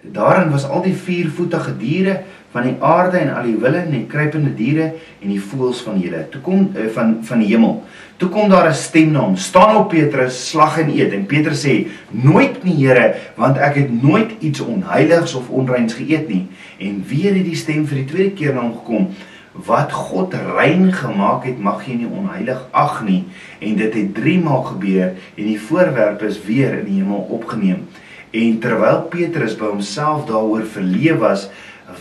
daarin 0.03 0.51
was 0.51 0.65
al 0.67 0.81
die 0.83 0.95
viervoetige 0.95 1.77
diere 1.79 2.23
van 2.51 2.67
die 2.67 2.75
aarde 2.79 3.17
en 3.17 3.31
al 3.33 3.47
die 3.47 3.55
wilde 3.57 3.79
en 3.85 3.93
die 3.95 4.05
kruipende 4.09 4.51
diere 4.55 4.89
en 5.23 5.31
die 5.31 5.41
voëls 5.41 5.81
van 5.85 5.95
hele. 5.97 6.25
Toe 6.29 6.41
kom 6.43 6.67
uh, 6.75 6.89
van 6.93 7.15
van 7.25 7.41
die 7.41 7.47
hemel. 7.49 7.77
Toe 8.21 8.29
kom 8.29 8.49
daar 8.49 8.69
'n 8.69 8.73
stem 8.73 9.11
na 9.11 9.19
hom: 9.19 9.35
"Staan 9.35 9.75
op 9.75 9.89
Petrus, 9.89 10.49
slag 10.49 10.77
en 10.79 10.89
eet." 10.89 11.13
En 11.13 11.25
Petrus 11.25 11.65
sê: 11.65 11.87
"Nooit 12.11 12.63
nie, 12.63 12.85
Here, 12.85 13.15
want 13.35 13.57
ek 13.57 13.75
het 13.75 14.03
nooit 14.03 14.31
iets 14.39 14.59
onheiligs 14.59 15.33
of 15.33 15.49
onreins 15.49 15.93
geëet 15.93 16.27
nie." 16.27 16.47
En 16.79 17.03
weer 17.07 17.33
het 17.33 17.45
die 17.45 17.55
stem 17.55 17.87
vir 17.87 17.97
die 17.97 18.05
tweede 18.05 18.31
keer 18.31 18.53
na 18.53 18.61
hom 18.61 18.73
gekom: 18.73 19.07
wat 19.53 19.91
God 19.93 20.33
rein 20.33 20.89
gemaak 20.93 21.45
het, 21.45 21.59
mag 21.61 21.83
jy 21.85 21.99
nie 22.01 22.09
onheilig 22.09 22.61
ag 22.73 23.03
nie 23.05 23.21
en 23.61 23.77
dit 23.77 23.93
het 23.93 24.15
3 24.17 24.39
maal 24.41 24.63
gebeur 24.71 25.13
en 25.13 25.43
die 25.45 25.59
voorwerp 25.61 26.23
is 26.25 26.41
weer 26.47 26.79
in 26.79 26.87
die 26.87 26.97
hemel 27.01 27.27
opgeneem. 27.37 27.85
En 28.33 28.57
terwyl 28.59 29.03
Petrus 29.13 29.53
by 29.59 29.69
homself 29.69 30.25
daaroor 30.25 30.65
verleef 30.65 31.21
was 31.21 31.47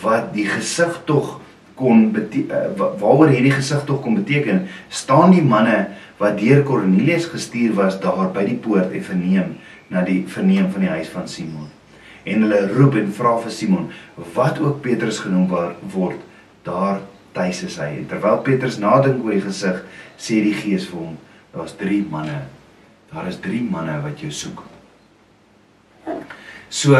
wat 0.00 0.32
die 0.32 0.46
gesig 0.48 0.96
tog 1.04 1.38
kon 1.76 2.08
uh, 2.16 2.62
waaroor 2.78 3.32
hierdie 3.32 3.52
gesig 3.52 3.84
tog 3.84 4.00
kon 4.04 4.16
beteken, 4.16 4.64
staan 4.88 5.34
die 5.36 5.44
manne 5.44 5.92
wat 6.20 6.38
deur 6.40 6.62
Kornelius 6.64 7.28
gestuur 7.28 7.76
was 7.76 8.00
daar 8.00 8.30
by 8.32 8.46
die 8.48 8.58
poort 8.64 8.94
en 8.94 9.04
verneem 9.04 9.54
na 9.92 10.04
die 10.06 10.22
verneem 10.30 10.70
van 10.72 10.86
die 10.86 10.92
huis 10.92 11.12
van 11.12 11.28
Simon. 11.28 11.68
En 12.24 12.44
hulle 12.46 12.64
roep 12.70 12.96
en 12.96 13.10
vra 13.12 13.34
vir 13.42 13.52
Simon 13.52 13.88
wat 14.36 14.60
ook 14.62 14.80
Petrus 14.84 15.20
genoem 15.20 15.50
word, 15.92 16.20
daar 16.64 17.02
tuis 17.32 17.62
is 17.66 17.78
hy. 17.80 17.90
En 18.00 18.06
terwyl 18.10 18.42
Petrus 18.46 18.78
nadink 18.82 19.24
oor 19.24 19.34
die 19.36 19.44
gesig, 19.44 19.82
sê 20.20 20.42
die 20.44 20.54
Gees 20.56 20.86
vir 20.90 21.00
hom, 21.00 21.16
daar's 21.54 21.74
3 21.80 22.02
manne. 22.12 22.42
Daar 23.12 23.28
is 23.28 23.40
3 23.44 23.62
manne 23.70 23.98
wat 24.04 24.22
jou 24.22 24.32
soek. 24.32 24.64
So 26.72 26.96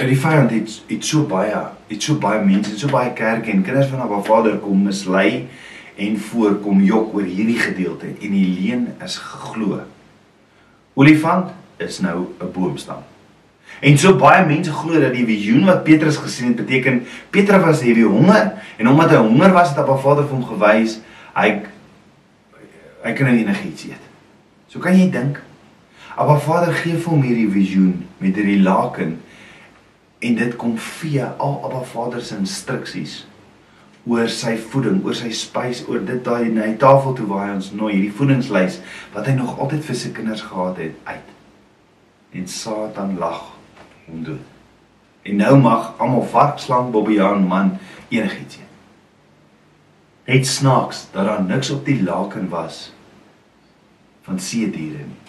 en 0.00 0.08
die 0.08 0.16
vyand 0.16 0.52
het 0.54 0.78
het 0.88 1.04
so 1.04 1.26
baie, 1.28 1.56
het 1.90 2.02
so 2.02 2.16
baie 2.20 2.40
mense, 2.44 2.72
so 2.80 2.88
baie 2.88 3.12
kerke 3.12 3.52
en 3.52 3.64
kinders 3.66 3.90
van 3.92 4.00
Abba 4.06 4.22
Vader 4.24 4.56
kom 4.62 4.86
mislei 4.88 5.50
en 6.00 6.16
voorkom 6.30 6.80
jok 6.86 7.12
oor 7.18 7.28
hierdie 7.28 7.58
gedeelte 7.60 8.14
en 8.14 8.36
die 8.36 8.46
leen 8.48 8.86
is 9.04 9.18
geglo. 9.20 9.82
Olifant 10.96 11.52
is 11.76 12.00
nou 12.00 12.32
'n 12.40 12.52
boomstam. 12.52 13.09
En 13.80 13.98
so 13.98 14.16
baie 14.20 14.44
mense 14.46 14.72
glo 14.72 15.00
dat 15.00 15.14
die 15.16 15.24
visioen 15.24 15.64
wat 15.68 15.84
Petrus 15.86 16.18
gesien 16.20 16.52
het 16.52 16.58
beteken 16.60 17.04
Petrus 17.32 17.64
was 17.64 17.84
heavy 17.86 18.04
honger 18.04 18.52
en 18.76 18.88
omdat 18.88 19.14
hy 19.14 19.22
honger 19.22 19.54
was 19.56 19.72
het 19.72 19.78
Abba 19.80 19.96
Vader 20.02 20.26
vir 20.26 20.36
hom 20.36 20.44
gewys 20.50 20.98
hy 21.36 21.48
hy 23.00 23.14
kan 23.16 23.30
enigiets 23.32 23.86
eet. 23.88 24.04
So 24.68 24.82
kan 24.84 24.98
jy 24.98 25.08
dink 25.12 25.40
Abba 26.12 26.36
Vader 26.44 26.74
gee 26.76 26.98
vir 26.98 27.08
hom 27.08 27.24
hierdie 27.24 27.48
visioen 27.48 28.04
met 28.20 28.36
hierdie 28.36 28.60
laken 28.60 29.16
en 30.20 30.36
dit 30.36 30.56
kom 30.60 30.76
via 31.00 31.32
al 31.40 31.60
Abba 31.64 31.80
Vader 31.88 32.20
se 32.20 32.36
instruksies 32.36 33.22
oor 34.08 34.28
sy 34.32 34.54
voeding, 34.72 35.00
oor 35.04 35.16
sy 35.16 35.28
spys, 35.36 35.82
oor 35.88 36.00
dit 36.04 36.20
daai 36.24 36.48
na 36.52 36.66
die 36.68 36.78
tafel 36.80 37.12
toe 37.16 37.26
waar 37.28 37.46
hy 37.48 37.56
ons 37.58 37.70
nooi, 37.76 37.92
hierdie 37.94 38.14
voedingslys 38.16 38.80
wat 39.14 39.28
hy 39.28 39.36
nog 39.36 39.58
altyd 39.60 39.84
vir 39.86 39.98
sy 40.02 40.12
kinders 40.16 40.44
gehad 40.48 40.80
het 40.80 40.96
uit. 41.08 41.32
En 42.40 42.46
Satan 42.48 43.18
lag 43.20 43.59
hom 44.10 44.24
dood. 44.24 44.46
En 45.22 45.36
nou 45.36 45.56
mag 45.60 45.92
almal 46.00 46.26
varkslang, 46.32 46.90
bobbejaan, 46.90 47.46
man 47.46 47.76
enigiets 48.08 48.56
eet. 48.56 48.68
Het 50.30 50.46
snaaks 50.46 51.06
dat 51.12 51.24
daar 51.26 51.42
niks 51.42 51.70
op 51.70 51.84
die 51.84 52.02
laken 52.02 52.48
was 52.48 52.92
van 54.22 54.38
see 54.38 54.70
diere 54.70 55.04
nie. 55.04 55.20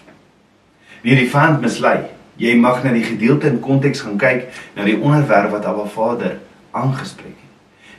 Nee, 1.02 1.16
die 1.16 1.30
vand 1.30 1.60
mislei. 1.60 2.04
Jy 2.40 2.54
mag 2.56 2.82
na 2.84 2.92
die 2.94 3.04
gedeelte 3.04 3.50
in 3.50 3.60
konteks 3.60 4.04
gaan 4.04 4.18
kyk 4.20 4.46
na 4.76 4.86
die 4.86 4.98
onderwerp 4.98 5.50
wat 5.52 5.66
Abba 5.68 5.84
Vader 5.90 6.38
aangespreek 6.70 7.34
het. 7.34 7.50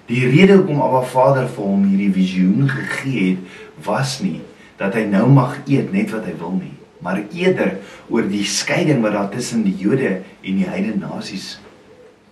Die 0.10 0.24
rede 0.28 0.58
hoekom 0.58 0.82
Abba 0.82 1.04
Vader 1.12 1.50
vir 1.52 1.68
hom 1.68 1.84
hierdie 1.88 2.12
visioen 2.16 2.70
gegee 2.72 3.34
het, 3.34 3.60
was 3.86 4.20
nie 4.24 4.40
dat 4.80 4.96
hy 4.98 5.04
nou 5.08 5.28
mag 5.32 5.60
eet 5.70 5.92
net 5.94 6.12
wat 6.12 6.26
hy 6.28 6.34
wil 6.40 6.56
nie, 6.58 6.73
maar 7.04 7.22
eerder 7.36 7.78
oor 8.10 8.28
die 8.30 8.46
skeiding 8.48 9.02
wat 9.04 9.16
daar 9.16 9.30
tussen 9.30 9.64
die 9.68 9.76
Jode 9.78 10.22
en 10.42 10.62
die 10.62 10.68
heidene 10.68 11.02
nasies 11.04 11.58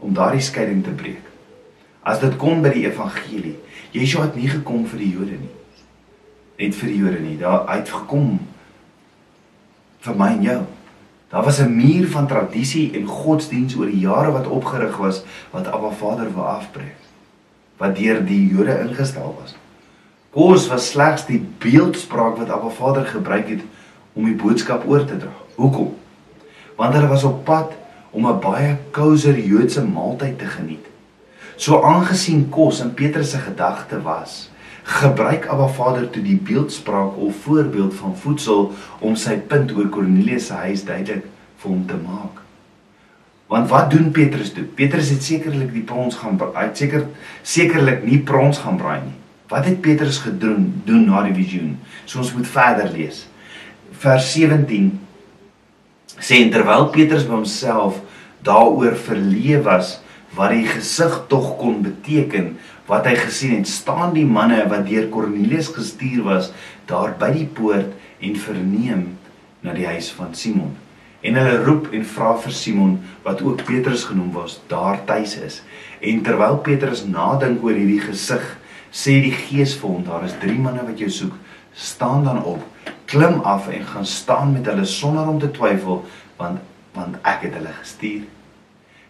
om 0.01 0.15
daardie 0.15 0.41
skeiding 0.41 0.83
te 0.83 0.93
breek. 0.95 1.27
As 2.01 2.21
dit 2.23 2.35
kom 2.41 2.63
by 2.63 2.71
die 2.73 2.87
evangelie, 2.87 3.57
Yeshua 3.93 4.29
het 4.29 4.37
nie 4.39 4.49
gekom 4.49 4.85
vir 4.89 5.03
die 5.03 5.11
Jode 5.11 5.37
nie. 5.37 5.51
Net 6.61 6.77
vir 6.77 6.89
die 6.89 7.01
Jode 7.01 7.19
nie. 7.21 7.35
Daar 7.41 7.67
uit 7.69 7.89
gekom 7.89 8.39
vir 10.01 10.17
my 10.17 10.31
en 10.37 10.47
jou. 10.47 10.61
Daar 11.31 11.45
was 11.45 11.59
'n 11.59 11.75
muur 11.75 12.07
van 12.07 12.27
tradisie 12.27 12.91
en 12.93 13.05
godsdiens 13.05 13.75
oor 13.75 13.85
die 13.85 13.99
jare 13.99 14.31
wat 14.31 14.47
opgerig 14.47 14.97
was 14.97 15.23
wat 15.51 15.67
Abba 15.67 15.91
Vader 15.91 16.33
wou 16.33 16.45
afbreek 16.45 16.97
wat 17.77 17.95
deur 17.95 18.25
die 18.25 18.47
Jode 18.47 18.79
ingestel 18.79 19.35
was. 19.41 19.55
Kos 20.31 20.67
was 20.67 20.89
slegs 20.89 21.25
die 21.25 21.39
beeldspraak 21.39 22.37
wat 22.37 22.49
Abba 22.49 22.69
Vader 22.69 23.05
gebruik 23.05 23.47
het 23.47 23.61
om 24.13 24.25
die 24.25 24.37
boodskap 24.37 24.87
oor 24.87 25.05
te 25.05 25.17
dra. 25.17 25.33
Hoekom? 25.55 25.93
Want 26.77 26.95
hulle 26.97 27.07
was 27.11 27.23
op 27.27 27.43
pad 27.45 27.73
om 28.11 28.27
'n 28.27 28.39
baie 28.39 28.77
kouser 28.91 29.37
Joodse 29.39 29.83
maaltyd 29.83 30.39
te 30.39 30.45
geniet. 30.45 30.85
So 31.55 31.81
aangesien 31.81 32.49
kos 32.49 32.81
in 32.81 32.93
Petrus 32.93 33.29
se 33.29 33.37
gedagte 33.37 34.01
was, 34.01 34.49
gebruik 34.83 35.45
Abba 35.45 35.67
Vader 35.67 36.09
toe 36.09 36.23
die 36.23 36.39
beeldspraak 36.43 37.17
of 37.17 37.35
voorbeeld 37.43 37.93
van 37.93 38.17
voedsel 38.17 38.71
om 38.99 39.15
sy 39.15 39.37
punt 39.37 39.71
oor 39.77 39.89
Kornelius 39.89 40.47
se 40.47 40.53
huis 40.53 40.83
duidelik 40.83 41.25
vir 41.61 41.69
hom 41.69 41.85
te 41.85 41.99
maak. 42.01 42.41
Want 43.51 43.69
wat 43.69 43.89
doen 43.91 44.11
Petrus 44.11 44.53
toe? 44.55 44.63
Petrus 44.63 45.09
het 45.09 45.23
sekerlik 45.23 45.73
die 45.73 45.83
prons 45.83 46.15
gaan 46.15 46.39
het 46.55 46.77
seker 46.77 47.07
sekerlik 47.43 48.03
nie 48.07 48.19
prons 48.19 48.61
gaan 48.63 48.77
braai 48.79 49.01
nie. 49.03 49.17
Wat 49.51 49.65
het 49.67 49.81
Petrus 49.83 50.21
gedoen 50.23 50.81
doen 50.85 51.05
na 51.05 51.25
die 51.27 51.35
visioen? 51.35 51.75
So 52.05 52.23
ons 52.23 52.31
moet 52.33 52.47
verder 52.47 52.91
lees. 52.95 53.25
Vers 54.01 54.31
17 54.33 54.91
sê 56.21 56.41
terwyl 56.53 56.89
Petrus 56.93 57.25
by 57.27 57.37
homself 57.39 58.01
daaroor 58.45 58.97
verleef 59.07 59.63
was 59.69 59.95
wat 60.35 60.53
die 60.55 60.67
gesig 60.67 61.17
tog 61.31 61.55
kon 61.61 61.81
beteken 61.85 62.53
wat 62.89 63.07
hy 63.09 63.15
gesien 63.21 63.57
het 63.59 63.69
staan 63.69 64.15
die 64.17 64.27
manne 64.27 64.63
wat 64.71 64.87
deur 64.89 65.09
Kornelius 65.13 65.71
gestuur 65.75 66.25
was 66.27 66.51
daar 66.89 67.13
by 67.19 67.33
die 67.35 67.49
poort 67.59 67.93
en 68.21 68.39
verneem 68.45 69.03
na 69.61 69.75
die 69.77 69.89
huis 69.89 70.09
van 70.17 70.33
Simon 70.37 70.73
En 71.21 71.37
hulle 71.37 71.59
roep 71.61 71.91
en 71.93 72.05
vra 72.05 72.31
vir 72.41 72.53
Simon 72.57 72.95
wat 73.25 73.43
ook 73.45 73.61
Petrus 73.67 74.07
genoem 74.09 74.31
was, 74.33 74.57
daar 74.67 75.03
tuis 75.05 75.35
is. 75.37 75.59
En 76.01 76.23
terwyl 76.25 76.57
Petrus 76.65 77.03
nadink 77.05 77.61
oor 77.63 77.77
hierdie 77.77 78.01
gesig, 78.01 78.41
sê 78.89 79.19
die 79.21 79.33
Gees 79.35 79.75
vir 79.77 79.91
hom, 79.91 80.01
daar 80.07 80.25
is 80.25 80.33
drie 80.41 80.57
manne 80.57 80.81
wat 80.87 80.97
jou 80.97 81.09
soek. 81.13 81.35
Staan 81.77 82.25
dan 82.25 82.41
op, 82.41 82.63
klim 83.11 83.39
af 83.43 83.67
en 83.67 83.85
gaan 83.85 84.05
staan 84.05 84.53
met 84.55 84.65
hulle 84.65 84.85
sonder 84.87 85.27
om 85.27 85.39
te 85.39 85.51
twyfel, 85.51 86.03
want 86.39 86.67
want 86.91 87.15
ek 87.23 87.45
het 87.45 87.53
hulle 87.55 87.71
gestuur. 87.71 88.23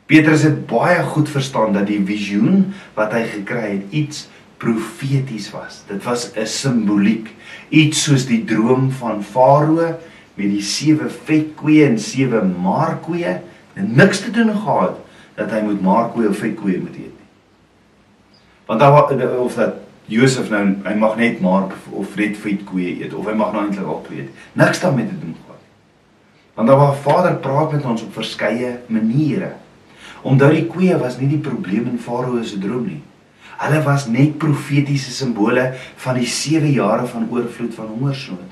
Petrus 0.05 0.43
het 0.45 0.67
baie 0.69 1.01
goed 1.13 1.29
verstaan 1.29 1.73
dat 1.73 1.87
die 1.89 2.01
visioen 2.05 2.67
wat 2.93 3.15
hy 3.15 3.23
gekry 3.31 3.63
het 3.71 3.95
iets 3.95 4.27
profeties 4.61 5.47
was. 5.55 5.81
Dit 5.89 6.03
was 6.05 6.29
'n 6.35 6.45
simboliek, 6.45 7.31
iets 7.69 8.03
soos 8.03 8.25
die 8.29 8.43
droom 8.45 8.91
van 8.91 9.23
Farao 9.23 9.97
met 10.35 10.49
die 10.49 10.61
sewe 10.61 11.09
vetkoeie 11.09 11.85
en 11.85 11.99
sewe 11.99 12.43
markkoeie 12.43 13.41
en 13.73 13.95
niks 13.95 14.19
te 14.19 14.31
doen 14.31 14.53
gehad 14.53 14.99
dat 15.35 15.51
hy 15.51 15.61
moet 15.61 15.81
markkoeie 15.81 16.29
of 16.29 16.37
vetkoeie 16.37 16.79
moet 16.79 16.95
eet 16.95 17.17
nie. 17.17 17.29
Want 18.65 18.79
daar 18.79 19.39
of 19.39 19.55
dat 19.55 19.73
Josef 20.11 20.49
nou 20.51 20.63
hy 20.83 20.93
mag 20.99 21.15
net 21.19 21.39
mark 21.43 21.75
of 21.95 22.15
net 22.19 22.35
vetkoeie 22.39 22.97
eet 22.99 23.13
of 23.15 23.27
hy 23.29 23.35
mag 23.37 23.53
nou 23.55 23.63
eintlik 23.63 24.05
twee 24.07 24.23
eet. 24.25 24.39
Niks 24.59 24.81
daarmee 24.83 25.07
te 25.07 25.15
doen 25.15 25.35
gehad. 25.37 25.61
Want 26.57 26.67
daar 26.67 26.81
waar 26.81 26.97
Vader 27.05 27.37
praat 27.43 27.77
met 27.77 27.85
ons 27.87 28.03
op 28.03 28.17
verskeie 28.17 28.73
maniere. 28.91 29.53
Omdat 30.27 30.57
die 30.57 30.65
koeie 30.67 30.97
was 30.99 31.15
nie 31.21 31.29
die 31.31 31.41
probleem 31.41 31.87
in 31.93 32.01
Farao 32.01 32.41
se 32.43 32.59
droom 32.59 32.89
nie. 32.89 32.99
Hulle 33.61 33.79
was 33.85 34.07
net 34.09 34.39
profetiese 34.41 35.13
simbole 35.13 35.69
van 36.03 36.17
die 36.19 36.27
7 36.27 36.71
jare 36.73 37.05
van 37.07 37.29
oorvloed 37.31 37.75
van 37.77 37.93
hongersnood. 37.93 38.49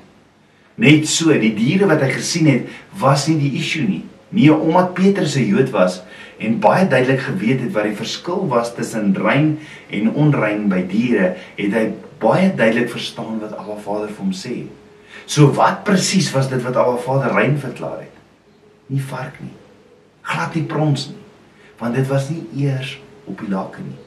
Net 0.79 1.09
so, 1.11 1.33
die 1.35 1.51
diere 1.57 1.89
wat 1.89 2.05
hy 2.05 2.13
gesien 2.13 2.47
het, 2.47 2.69
was 3.01 3.27
nie 3.27 3.39
die 3.41 3.57
issue 3.59 3.83
nie. 3.83 4.03
Nee, 4.29 4.53
omdat 4.53 4.93
Petrus 4.93 5.35
'n 5.35 5.49
Jood 5.49 5.73
was 5.73 6.03
en 6.39 6.59
baie 6.63 6.87
duidelik 6.87 7.21
geweet 7.27 7.63
het 7.65 7.73
wat 7.75 7.89
die 7.89 7.97
verskil 7.99 8.45
was 8.47 8.73
tussen 8.75 9.11
rein 9.19 9.57
en 9.91 10.11
onrein 10.13 10.67
by 10.71 10.81
diere, 10.87 11.33
het 11.57 11.75
hy 11.75 11.85
baie 12.19 12.51
duidelik 12.55 12.91
verstaan 12.91 13.39
wat 13.43 13.57
Abba 13.59 13.77
Vader 13.83 14.11
vir 14.11 14.23
hom 14.23 14.35
sê. 14.35 14.55
So 15.29 15.51
wat 15.57 15.83
presies 15.87 16.31
was 16.35 16.49
dit 16.51 16.63
wat 16.63 16.79
Abba 16.79 16.97
Vader 17.03 17.35
rein 17.35 17.57
verklaar 17.59 18.03
het? 18.05 18.15
Nie 18.89 19.03
vark 19.03 19.39
nie. 19.43 19.55
Glad 20.29 20.55
nie 20.55 20.65
prons 20.69 21.09
nie. 21.11 21.23
Want 21.79 21.95
dit 21.95 22.07
was 22.09 22.29
nie 22.31 22.43
eers 22.65 22.97
op 23.29 23.39
die 23.39 23.51
laken 23.51 23.91
nie. 23.91 23.99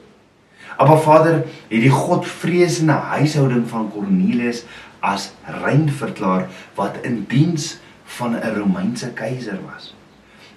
Abba 0.77 0.97
Vader 0.97 1.41
het 1.43 1.81
die 1.83 1.93
Godvreesende 1.93 2.97
huishouding 3.13 3.65
van 3.69 3.91
Kornelius 3.93 4.63
as 5.03 5.31
rein 5.61 5.89
verklaar 5.91 6.47
wat 6.77 7.01
in 7.05 7.25
diens 7.29 7.77
van 8.17 8.35
'n 8.35 8.55
Romeinse 8.57 9.11
keiser 9.13 9.59
was. 9.65 9.93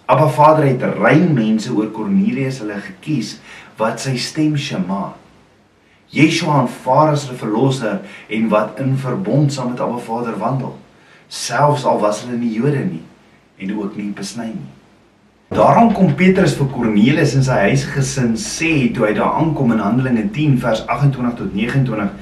Abba 0.07 0.29
Vader 0.29 0.65
het 0.69 0.83
rein 1.01 1.33
mense 1.35 1.73
oor 1.75 1.89
Kornelius 1.91 2.61
hulle 2.63 2.77
gekies 2.79 3.41
wat 3.79 3.99
sy 3.99 4.13
stem 4.23 4.55
Shema. 4.55 5.17
Yeshua 6.15 6.61
aanvaar 6.61 7.17
as 7.17 7.25
hulle 7.27 7.39
verlosser 7.41 7.97
en 8.31 8.45
wat 8.53 8.79
in 8.83 8.93
verbond 9.03 9.51
saam 9.51 9.73
met 9.73 9.81
Abba 9.83 9.99
Vader 9.99 10.37
wandel, 10.39 10.77
selfs 11.27 11.83
al 11.83 11.99
was 12.05 12.21
hulle 12.23 12.39
nie 12.39 12.53
Jode 12.55 12.85
nie 12.85 13.03
en 13.59 13.73
ook 13.75 13.97
nie 13.99 14.13
besny 14.15 14.47
nie. 14.53 14.69
Daarom 15.57 15.91
kom 15.95 16.13
Petrus 16.15 16.55
vir 16.59 16.69
Kornelius 16.71 17.35
en 17.35 17.43
sy 17.47 17.57
huisgesin 17.65 18.37
sê 18.39 18.71
toe 18.95 19.09
hy 19.09 19.13
daar 19.17 19.41
aankom 19.41 19.73
in 19.75 19.83
Handelinge 19.83 20.29
10 20.37 20.61
vers 20.63 20.85
28 20.87 21.35
tot 21.41 21.55
29: 21.55 22.13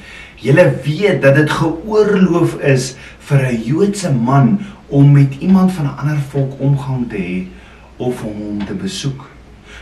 "Julle 0.40 0.64
weet 0.87 1.20
dat 1.20 1.37
dit 1.37 1.53
geoorloof 1.53 2.57
is 2.64 2.94
vir 3.29 3.44
'n 3.51 3.61
Joodse 3.64 4.12
man 4.12 4.59
om 4.88 5.12
met 5.12 5.37
iemand 5.40 5.73
van 5.73 5.85
'n 5.85 5.99
ander 6.01 6.20
volk 6.33 6.57
omgang 6.61 7.09
te 7.11 7.20
hê 7.20 7.37
of 7.96 8.22
om 8.22 8.40
hom 8.40 8.64
te 8.66 8.74
besoek. 8.74 9.28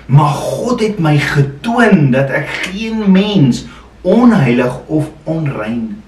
Maar 0.06 0.34
God 0.34 0.80
het 0.80 0.98
my 0.98 1.16
getoon 1.18 2.10
dat 2.10 2.30
ek 2.30 2.48
geen 2.48 3.04
mens 3.12 3.64
onheilig 4.02 4.80
of 4.86 5.10
onrein 5.24 6.02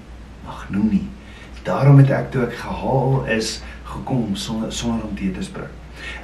mag 0.45 0.67
noem 0.69 0.89
nie. 0.91 1.07
Daarom 1.63 1.97
het 1.97 2.11
ek 2.13 2.29
toe 2.31 2.45
ek 2.45 2.59
gehaal 2.59 3.23
is 3.31 3.61
gekom 3.83 4.35
sonder 4.35 4.73
sonder 4.73 5.07
om 5.07 5.15
te 5.15 5.43
spreek. 5.43 5.71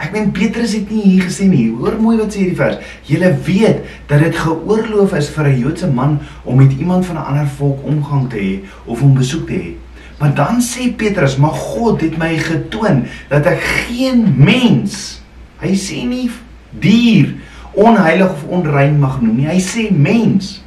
Ek 0.01 0.11
meen 0.13 0.31
Petrus 0.33 0.73
het 0.75 0.89
nie 0.91 1.03
hier 1.03 1.27
gesê 1.27 1.47
nie. 1.49 1.69
Hoor 1.73 1.97
mooi 2.01 2.17
wat 2.19 2.33
sê 2.33 2.43
hierdie 2.43 2.59
vers. 2.59 2.91
Julle 3.07 3.31
weet 3.45 3.85
dat 4.09 4.21
dit 4.23 4.35
geoorloof 4.37 5.15
is 5.17 5.29
vir 5.33 5.47
'n 5.47 5.59
Joodse 5.59 5.87
man 5.87 6.19
om 6.43 6.57
met 6.57 6.73
iemand 6.77 7.05
van 7.05 7.17
'n 7.17 7.27
ander 7.29 7.47
volk 7.57 7.79
omgang 7.85 8.29
te 8.29 8.37
hê 8.37 8.53
of 8.85 8.99
hom 8.99 9.13
besoek 9.13 9.47
te 9.47 9.53
hê. 9.53 9.71
Maar 10.19 10.33
dan 10.35 10.61
sê 10.61 10.93
Petrus, 10.95 11.37
"Maar 11.37 11.53
God 11.53 12.01
het 12.01 12.17
my 12.17 12.37
getoon 12.37 13.05
dat 13.29 13.45
ek 13.45 13.61
geen 13.61 14.33
mens, 14.37 15.20
hy 15.61 15.75
sê 15.77 16.03
nie 16.05 16.29
dier, 16.71 17.35
onheilig 17.73 18.31
of 18.31 18.43
onrein 18.49 18.99
mag 18.99 19.21
noem 19.21 19.37
nie. 19.37 19.49
Hy 19.49 19.59
sê 19.59 19.89
mens." 19.91 20.59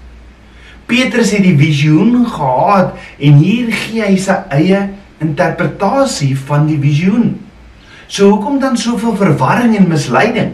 Petrus 0.86 1.32
het 1.32 1.42
die 1.42 1.56
visioen 1.56 2.26
gehad 2.28 2.92
en 3.18 3.38
hier 3.40 3.70
gee 3.72 4.04
hy 4.04 4.16
sy 4.20 4.36
eie 4.52 4.82
interpretasie 5.24 6.34
van 6.36 6.66
die 6.68 6.76
visioen. 6.80 7.38
So 8.06 8.34
hoekom 8.34 8.60
dan 8.60 8.76
soveel 8.76 9.16
verwarring 9.16 9.76
en 9.78 9.88
misleiding? 9.88 10.52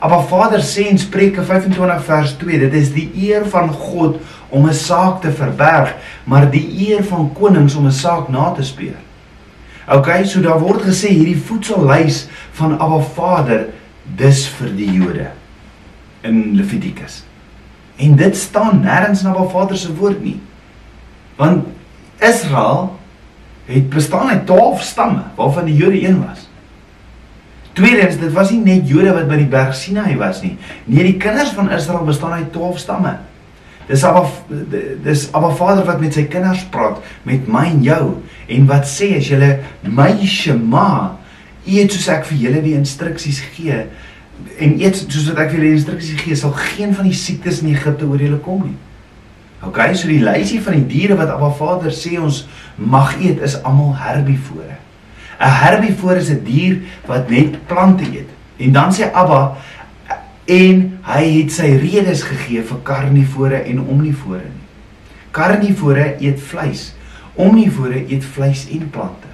Maar 0.00 0.26
Vader 0.28 0.62
sê 0.62 0.86
in 0.90 0.98
Spreuke 0.98 1.42
25 1.42 2.04
vers 2.04 2.34
2, 2.36 2.58
dit 2.58 2.74
is 2.78 2.92
die 2.94 3.06
eer 3.26 3.46
van 3.50 3.70
God 3.72 4.20
om 4.48 4.68
'n 4.68 4.74
saak 4.74 5.22
te 5.22 5.32
verberg, 5.32 5.94
maar 6.24 6.50
die 6.50 6.88
eer 6.88 7.04
van 7.04 7.32
konings 7.32 7.74
om 7.74 7.86
'n 7.86 7.92
saak 7.92 8.28
na 8.28 8.50
te 8.50 8.62
speur. 8.62 8.98
OK, 9.88 10.24
so 10.24 10.40
daar 10.40 10.60
word 10.60 10.82
gesê 10.82 11.08
hierdie 11.08 11.42
voedsellys 11.46 12.28
van 12.56 12.78
Abba 12.80 13.00
Vader 13.14 13.68
dis 14.16 14.46
vir 14.56 14.72
die 14.76 14.90
Jode 14.96 15.30
in 16.26 16.56
Levitikus. 16.56 17.22
En 18.00 18.16
dit 18.16 18.36
staan 18.36 18.82
nêrens 18.84 19.22
in 19.24 19.30
Abba 19.32 19.48
Vader 19.52 19.78
se 19.78 19.92
woord 19.96 20.22
nie. 20.24 20.38
Want 21.36 21.66
Israel 22.24 22.94
het 23.66 23.88
bestaan 23.92 24.28
uit 24.28 24.46
12 24.46 24.82
stamme 24.82 25.22
waarvan 25.36 25.64
die 25.68 25.76
Jode 25.76 26.00
een 26.00 26.20
was. 26.24 26.48
Tweedens, 27.76 28.16
dit 28.16 28.32
was 28.32 28.50
nie 28.50 28.62
net 28.64 28.88
Jode 28.88 29.12
wat 29.12 29.28
by 29.28 29.36
die 29.42 29.50
berg 29.52 29.74
Sinai 29.76 30.14
was 30.16 30.40
nie. 30.40 30.54
Nee, 30.84 31.04
die 31.04 31.18
kinders 31.20 31.52
van 31.56 31.68
Israel 31.70 32.06
bestaan 32.08 32.38
uit 32.38 32.52
12 32.52 32.78
stamme. 32.78 33.18
Dis 33.86 34.04
Abba 34.04 34.24
dis 35.04 35.28
Abba 35.36 35.50
Vader 35.54 35.84
wat 35.86 36.00
met 36.00 36.16
sy 36.16 36.24
kinders 36.30 36.64
praat, 36.72 37.02
met 37.28 37.44
my 37.50 37.66
en 37.68 37.84
jou 37.84 38.02
en 38.48 38.66
wat 38.70 38.88
sê 38.88 39.12
as 39.18 39.28
julle 39.28 39.58
my 39.84 40.14
Shema 40.24 41.15
eet 41.66 41.92
soos 41.92 42.08
ek 42.08 42.26
vir 42.30 42.38
julle 42.38 42.62
die 42.64 42.76
instruksies 42.78 43.42
gee 43.56 43.84
en 44.60 44.74
eet 44.80 44.98
soos 44.98 45.30
wat 45.30 45.44
ek 45.44 45.52
vir 45.52 45.60
julle 45.60 45.70
die 45.70 45.78
instruksies 45.80 46.22
gee, 46.22 46.36
sal 46.36 46.52
geen 46.56 46.94
van 46.94 47.08
die 47.08 47.16
siektes 47.16 47.62
in 47.64 47.72
Egipte 47.74 48.08
oor 48.08 48.20
julle 48.20 48.40
kom 48.44 48.66
nie. 48.68 48.76
OK, 49.66 49.80
so 49.96 50.08
die 50.08 50.22
lysie 50.22 50.60
van 50.62 50.76
die 50.76 50.88
diere 50.90 51.16
wat 51.18 51.32
Abba 51.32 51.48
Vader 51.56 51.94
sê 51.94 52.18
ons 52.20 52.44
mag 52.76 53.16
eet 53.22 53.40
is 53.42 53.56
almal 53.64 53.94
herbivore. 53.98 54.76
'n 55.36 55.52
Herbivoor 55.60 56.16
is 56.16 56.30
'n 56.30 56.44
dier 56.44 56.80
wat 57.06 57.28
net 57.30 57.66
plante 57.66 58.04
eet. 58.04 58.28
En 58.56 58.72
dan 58.72 58.92
sê 58.92 59.10
Abba 59.12 59.56
en 60.46 60.98
hy 61.02 61.24
het 61.40 61.52
sy 61.52 61.76
redes 61.76 62.22
gegee 62.22 62.62
vir 62.62 62.78
karnivore 62.82 63.62
en 63.64 63.80
omnivore. 63.80 64.48
Karnivore 65.30 66.16
eet 66.20 66.40
vleis. 66.40 66.94
Omnivore 67.34 68.04
eet 68.08 68.24
vleis 68.24 68.66
en 68.70 68.90
plante. 68.90 69.28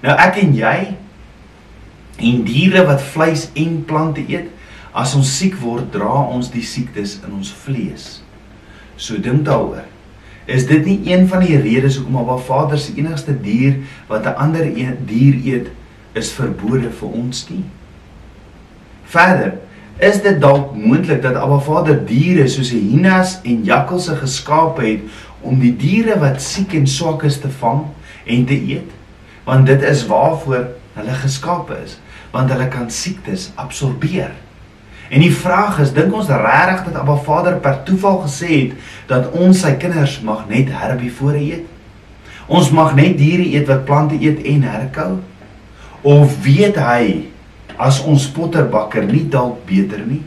Nou 0.00 0.16
ek 0.16 0.36
en 0.36 0.54
jy 0.54 0.96
en 2.20 2.42
diere 2.44 2.84
wat 2.86 3.02
vleis 3.02 3.48
en 3.54 3.84
plante 3.84 4.24
eet, 4.28 4.50
as 4.92 5.14
ons 5.14 5.38
siek 5.38 5.56
word, 5.60 5.92
dra 5.92 6.26
ons 6.28 6.50
die 6.50 6.64
siektes 6.66 7.20
in 7.24 7.32
ons 7.32 7.52
vlees. 7.64 8.20
So 8.96 9.16
dink 9.16 9.46
daaroor 9.46 9.86
is 10.50 10.66
dit 10.66 10.84
nie 10.84 10.98
een 11.12 11.28
van 11.28 11.44
die 11.44 11.58
redes 11.60 11.96
hoekom 11.96 12.16
Abba 12.22 12.36
Vader 12.42 12.78
se 12.78 12.94
enigste 12.98 13.34
dier 13.42 13.76
wat 14.08 14.26
'n 14.26 14.34
ander 14.44 14.66
een 14.66 14.96
dier 15.06 15.34
eet 15.44 15.68
is 16.12 16.32
verbode 16.32 16.90
vir 16.90 17.08
ons 17.08 17.48
nie. 17.50 17.64
Verder, 19.04 19.52
is 19.98 20.22
dit 20.22 20.40
dalk 20.40 20.74
moontlik 20.76 21.22
dat 21.22 21.34
Abba 21.34 21.58
Vader 21.58 22.06
diere 22.06 22.48
soos 22.48 22.70
hyenas 22.70 23.40
en 23.44 23.64
jakkalse 23.64 24.16
geskaap 24.16 24.78
het 24.78 25.00
om 25.40 25.60
die 25.60 25.76
diere 25.76 26.18
wat 26.18 26.42
siek 26.42 26.74
en 26.74 26.86
swak 26.86 27.22
is 27.22 27.38
te 27.38 27.48
vang 27.48 27.84
en 28.26 28.44
te 28.44 28.54
eet? 28.54 28.90
Want 29.44 29.66
dit 29.66 29.82
is 29.82 30.06
waarvoor 30.06 30.68
hulle 30.94 31.14
geskaap 31.14 31.70
is, 31.84 31.98
want 32.30 32.50
hulle 32.50 32.68
kan 32.68 32.90
siektes 32.90 33.50
absorbeer. 33.54 34.30
En 35.10 35.24
die 35.24 35.32
vraag 35.34 35.80
is, 35.82 35.90
dink 35.90 36.14
ons 36.14 36.30
regtig 36.30 36.84
dat 36.86 37.00
Abba 37.00 37.16
Vader 37.24 37.56
per 37.62 37.80
toeval 37.86 38.20
gesê 38.28 38.50
het 38.52 38.76
dat 39.10 39.32
ons 39.34 39.64
sy 39.64 39.72
kinders 39.82 40.20
mag 40.22 40.44
net 40.50 40.70
herbivore 40.70 41.40
eet? 41.42 41.66
Ons 42.50 42.70
mag 42.74 42.94
net 42.98 43.16
diere 43.18 43.46
eet 43.50 43.66
wat 43.70 43.84
plante 43.88 44.18
eet 44.22 44.44
en 44.46 44.62
herkou? 44.66 45.10
Of 46.06 46.38
weet 46.44 46.78
hy 46.78 47.02
as 47.80 47.98
ons 48.06 48.28
potterbakker 48.30 49.02
nie 49.08 49.24
dalk 49.30 49.64
beter 49.66 50.04
nie? 50.06 50.22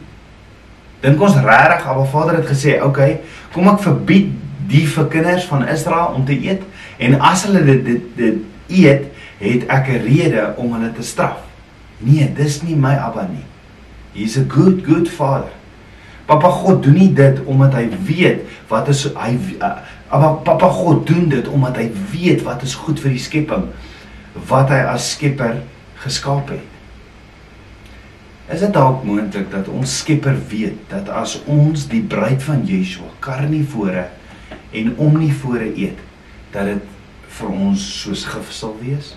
Dink 1.03 1.23
ons 1.23 1.39
regtig 1.39 1.87
Abba 1.87 2.03
Vader 2.11 2.41
het 2.41 2.51
gesê, 2.51 2.75
"Oké, 2.75 2.85
okay, 2.87 3.19
kom 3.53 3.67
ek 3.67 3.79
verbied 3.79 4.31
die 4.67 4.87
vir 4.87 5.05
kinders 5.05 5.45
van 5.45 5.67
Israel 5.67 6.13
om 6.15 6.25
te 6.25 6.35
eet 6.35 6.61
en 6.97 7.21
as 7.21 7.43
hulle 7.43 7.63
dit 7.65 7.85
dit, 7.85 8.01
dit 8.17 8.37
eet, 8.67 9.03
het 9.39 9.67
ek 9.67 9.87
'n 9.87 10.03
rede 10.03 10.53
om 10.57 10.73
hulle 10.73 10.91
te 10.91 11.03
straf." 11.03 11.52
Nee, 12.03 12.27
dis 12.35 12.61
nie 12.63 12.75
my 12.75 12.95
Abba 12.99 13.27
nie. 13.31 13.45
He's 14.13 14.37
a 14.37 14.43
good 14.43 14.83
good 14.85 15.09
father. 15.09 15.51
Papa 16.27 16.49
God 16.63 16.83
doen 16.85 16.95
nie 16.95 17.11
dit 17.15 17.39
omdat 17.49 17.73
hy 17.75 17.87
weet 18.07 18.45
wat 18.69 18.87
is 18.91 19.03
hy 19.11 19.33
uh, 19.59 19.73
maar 20.13 20.37
Papa 20.47 20.69
God 20.71 21.07
doen 21.09 21.27
dit 21.31 21.47
omdat 21.51 21.81
hy 21.81 21.89
weet 22.13 22.45
wat 22.47 22.63
is 22.63 22.77
goed 22.79 23.01
vir 23.03 23.15
die 23.15 23.23
skepping 23.23 23.67
wat 24.49 24.71
hy 24.71 24.79
as 24.93 25.11
skepper 25.17 25.59
geskaap 26.03 26.53
het. 26.53 26.73
Is 28.51 28.59
dit 28.59 28.73
dalk 28.75 29.05
moontlik 29.07 29.47
dat 29.53 29.69
ons 29.71 29.97
Skepper 30.01 30.35
weet 30.49 30.81
dat 30.91 31.07
as 31.09 31.37
ons 31.47 31.87
die 31.87 32.01
bruid 32.03 32.43
van 32.43 32.65
Yeshua 32.67 33.07
karnivore 33.23 34.09
en 34.75 34.91
omnivore 34.99 35.69
eet, 35.79 35.99
dat 36.51 36.67
dit 36.67 36.89
vir 37.37 37.53
ons 37.53 37.85
soos 38.03 38.25
gif 38.27 38.51
sal 38.51 38.75
wees? 38.81 39.13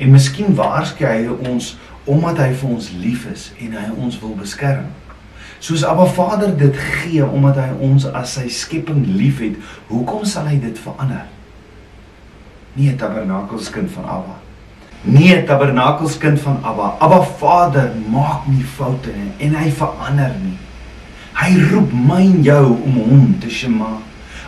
En 0.00 0.14
miskien 0.14 0.54
waarsku 0.56 1.04
hy 1.04 1.28
ons 1.50 1.74
omdat 2.08 2.40
hy 2.40 2.50
vir 2.56 2.70
ons 2.72 2.88
lief 3.02 3.26
is 3.30 3.50
en 3.60 3.76
hy 3.76 3.88
ons 4.00 4.16
wil 4.22 4.32
beskerm. 4.38 4.88
Soos 5.60 5.84
Abba 5.84 6.06
Vader 6.08 6.54
dit 6.56 6.76
gee 6.76 7.24
omdat 7.26 7.60
hy 7.60 7.68
ons 7.84 8.06
as 8.16 8.38
sy 8.38 8.46
skepping 8.48 9.04
liefhet, 9.18 9.58
hoekom 9.90 10.24
sal 10.24 10.48
hy 10.48 10.56
dit 10.62 10.78
verander? 10.80 11.26
Nie 12.78 12.94
tabernakelskind 12.96 13.92
van 13.92 14.08
Abba. 14.08 14.38
Nie 15.04 15.36
tabernakelskind 15.44 16.40
van 16.40 16.62
Abba. 16.64 16.94
Abba 17.04 17.20
Vader 17.42 17.92
maak 18.08 18.48
nie 18.48 18.64
foute 18.64 19.12
nie 19.12 19.34
en 19.44 19.58
hy 19.60 19.68
verander 19.76 20.32
nie. 20.40 20.56
Hy 21.40 21.52
roep 21.70 21.92
my 21.92 22.22
en 22.24 22.40
jou 22.44 22.64
om 22.72 22.96
hom 23.04 23.28
te 23.40 23.52
shema. 23.52 23.98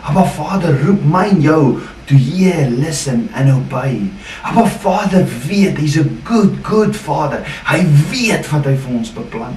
Abba 0.03 0.25
Vader 0.33 0.73
roep 0.81 1.05
my 1.05 1.27
en 1.29 1.45
jou 1.45 1.63
to 2.07 2.15
hear, 2.15 2.67
listen 2.69 3.29
and 3.33 3.49
obey. 3.49 4.09
Abba 4.43 4.67
Vader 4.67 5.23
weet, 5.47 5.77
hy's 5.77 5.97
a 5.97 6.03
good 6.27 6.63
good 6.63 6.95
Father. 6.95 7.43
Hy 7.65 7.83
weet 8.11 8.49
wat 8.51 8.67
hy 8.67 8.75
vir 8.75 8.97
ons 8.97 9.13
beplan. 9.15 9.55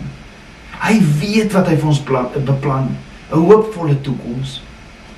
Hy 0.76 0.98
weet 1.20 1.56
wat 1.56 1.70
hy 1.70 1.76
vir 1.80 1.90
ons 1.90 2.02
plan, 2.04 2.30
beplan, 2.36 2.94
'n 3.30 3.42
hoopvolle 3.48 4.00
toekoms. 4.00 4.60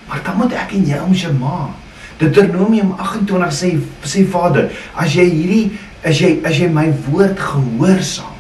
Maar 0.09 0.23
dan 0.25 0.37
moet 0.37 0.53
ek 0.53 0.73
en 0.73 0.87
jy 0.87 0.99
ons 1.05 1.27
ma. 1.39 1.75
Deuteronomium 2.19 2.95
28 2.99 3.53
sê 3.53 3.79
sê 4.03 4.25
Vader, 4.25 4.73
as 4.97 5.15
jy 5.15 5.29
hierdie 5.29 5.79
as 6.03 6.19
jy 6.21 6.41
as 6.45 6.59
jy 6.59 6.69
my 6.69 6.89
woord 7.11 7.39
gehoorsaam, 7.39 8.35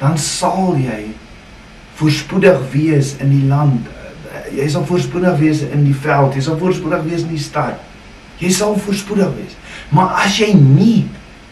dan 0.00 0.18
sal 0.18 0.76
jy 0.78 1.12
voorspoedig 1.98 2.58
wees 2.72 3.16
in 3.20 3.30
die 3.30 3.46
land. 3.50 3.86
Jy 4.54 4.68
sal 4.70 4.84
voorspoedig 4.86 5.38
wees 5.38 5.62
in 5.66 5.84
die 5.84 5.94
veld, 5.94 6.34
jy 6.34 6.40
sal 6.46 6.58
voorspoedig 6.58 7.04
wees 7.04 7.22
in 7.26 7.34
die 7.34 7.42
stad. 7.42 7.87
Jy 8.38 8.50
sal 8.54 8.76
voorspoedig 8.78 9.30
wees. 9.36 9.56
Maar 9.94 10.20
as 10.24 10.38
jy 10.38 10.52
nie 10.54 11.06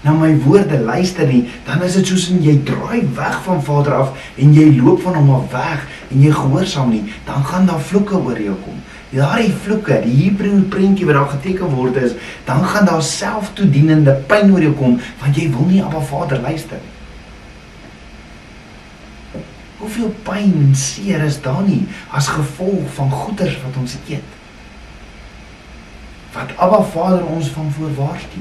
na 0.07 0.13
my 0.15 0.31
woorde 0.45 0.79
luister 0.79 1.27
nie, 1.27 1.49
dan 1.67 1.83
is 1.83 1.97
dit 1.99 2.07
soos 2.07 2.29
en 2.31 2.43
jy 2.45 2.61
draai 2.69 3.09
weg 3.17 3.41
van 3.43 3.63
Vader 3.67 3.97
af 3.97 4.29
en 4.39 4.53
jy 4.55 4.69
loop 4.77 5.03
van 5.03 5.17
hom 5.19 5.33
af 5.35 5.49
weg 5.55 5.87
en 6.13 6.21
jy 6.23 6.31
gehoorsaam 6.31 6.93
nie, 6.95 7.03
dan 7.27 7.43
gaan 7.49 7.67
daar 7.67 7.83
vloeke 7.83 8.21
oor 8.21 8.39
jou 8.39 8.55
kom. 8.63 8.77
Daardie 9.11 9.55
vloeke, 9.65 9.99
die 10.05 10.15
Hebreë 10.21 10.67
prentjie 10.71 11.07
wat 11.09 11.19
daar 11.19 11.33
geteken 11.35 11.75
word 11.75 11.99
is, 12.03 12.15
dan 12.47 12.63
gaan 12.71 12.87
daar 12.87 13.03
selftoedienende 13.03 14.15
pyn 14.31 14.53
oor 14.55 14.63
jou 14.63 14.75
kom 14.79 15.01
want 15.23 15.39
jy 15.39 15.49
wil 15.55 15.67
nie 15.73 15.83
op 15.83 15.99
Vader 16.07 16.43
luister 16.45 16.79
nie. 16.79 16.95
Hoeveel 19.83 20.15
pyn 20.27 20.55
en 20.69 20.75
seer 20.79 21.23
is 21.27 21.41
daar 21.43 21.63
nie 21.67 21.83
as 22.15 22.31
gevolg 22.33 22.87
van 22.95 23.11
goeders 23.11 23.59
wat 23.65 23.83
ons 23.83 23.99
eet? 24.07 24.36
Wat 26.37 26.53
Abba 26.61 26.83
Vader 26.83 27.25
ons 27.25 27.49
van 27.49 27.73
voorwaarsku. 27.73 28.41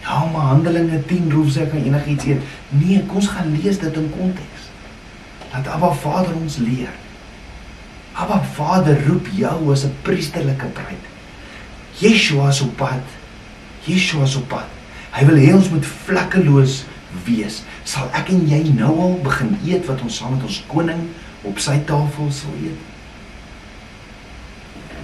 Ja, 0.00 0.24
maar 0.32 0.42
Handelinge 0.52 1.04
10 1.06 1.30
roep 1.32 1.48
sê 1.50 1.64
kan 1.70 1.82
enigiets 1.82 2.24
eet. 2.24 2.42
Nee, 2.68 3.00
kom 3.08 3.16
ons 3.22 3.30
gaan 3.32 3.54
lees 3.56 3.78
dit 3.80 3.96
in 3.96 4.10
konteks. 4.18 4.66
Dat 5.54 5.66
Abba 5.72 5.90
Vader 5.92 6.34
ons 6.36 6.56
leer. 6.56 6.92
Abba 8.12 8.42
Vader 8.58 9.00
roep 9.06 9.28
jou 9.32 9.72
as 9.72 9.84
'n 9.84 9.94
priesterlike 10.02 10.66
bruid. 10.66 11.04
Yeshua 11.98 12.52
op 12.62 12.76
pad. 12.76 13.06
Yeshua 13.84 14.28
op 14.36 14.48
pad. 14.48 14.68
Hy 15.10 15.24
wil 15.24 15.36
hê 15.36 15.54
ons 15.54 15.70
moet 15.70 15.86
vlekkeloos 15.86 16.84
wees. 17.24 17.62
Sal 17.84 18.08
ek 18.12 18.28
en 18.28 18.48
jy 18.48 18.72
nou 18.76 19.00
al 19.00 19.18
begin 19.22 19.58
eet 19.64 19.86
wat 19.86 20.02
ons 20.02 20.16
saam 20.16 20.34
met 20.36 20.42
ons 20.42 20.64
koning 20.66 21.08
op 21.42 21.58
sy 21.58 21.78
tafel 21.88 22.30
sal 22.30 22.52
eet? 22.60 22.78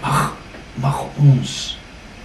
Mag 0.02 0.41
mag 0.80 1.04
ons 1.20 1.78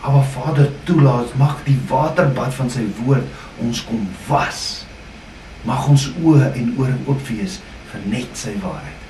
Aba 0.06 0.22
Vader 0.22 0.70
toelaat, 0.86 1.34
mag 1.36 1.64
die 1.66 1.80
waterbad 1.90 2.54
van 2.54 2.70
sy 2.72 2.86
woord 3.02 3.26
ons 3.64 3.82
kom 3.84 4.06
was. 4.28 4.86
Mag 5.68 5.88
ons 5.90 6.06
oë 6.22 6.54
en 6.54 6.70
ore 6.78 6.96
oop 7.10 7.24
wees 7.28 7.58
vir 7.92 8.06
net 8.08 8.38
sy 8.38 8.54
waarheid. 8.62 9.06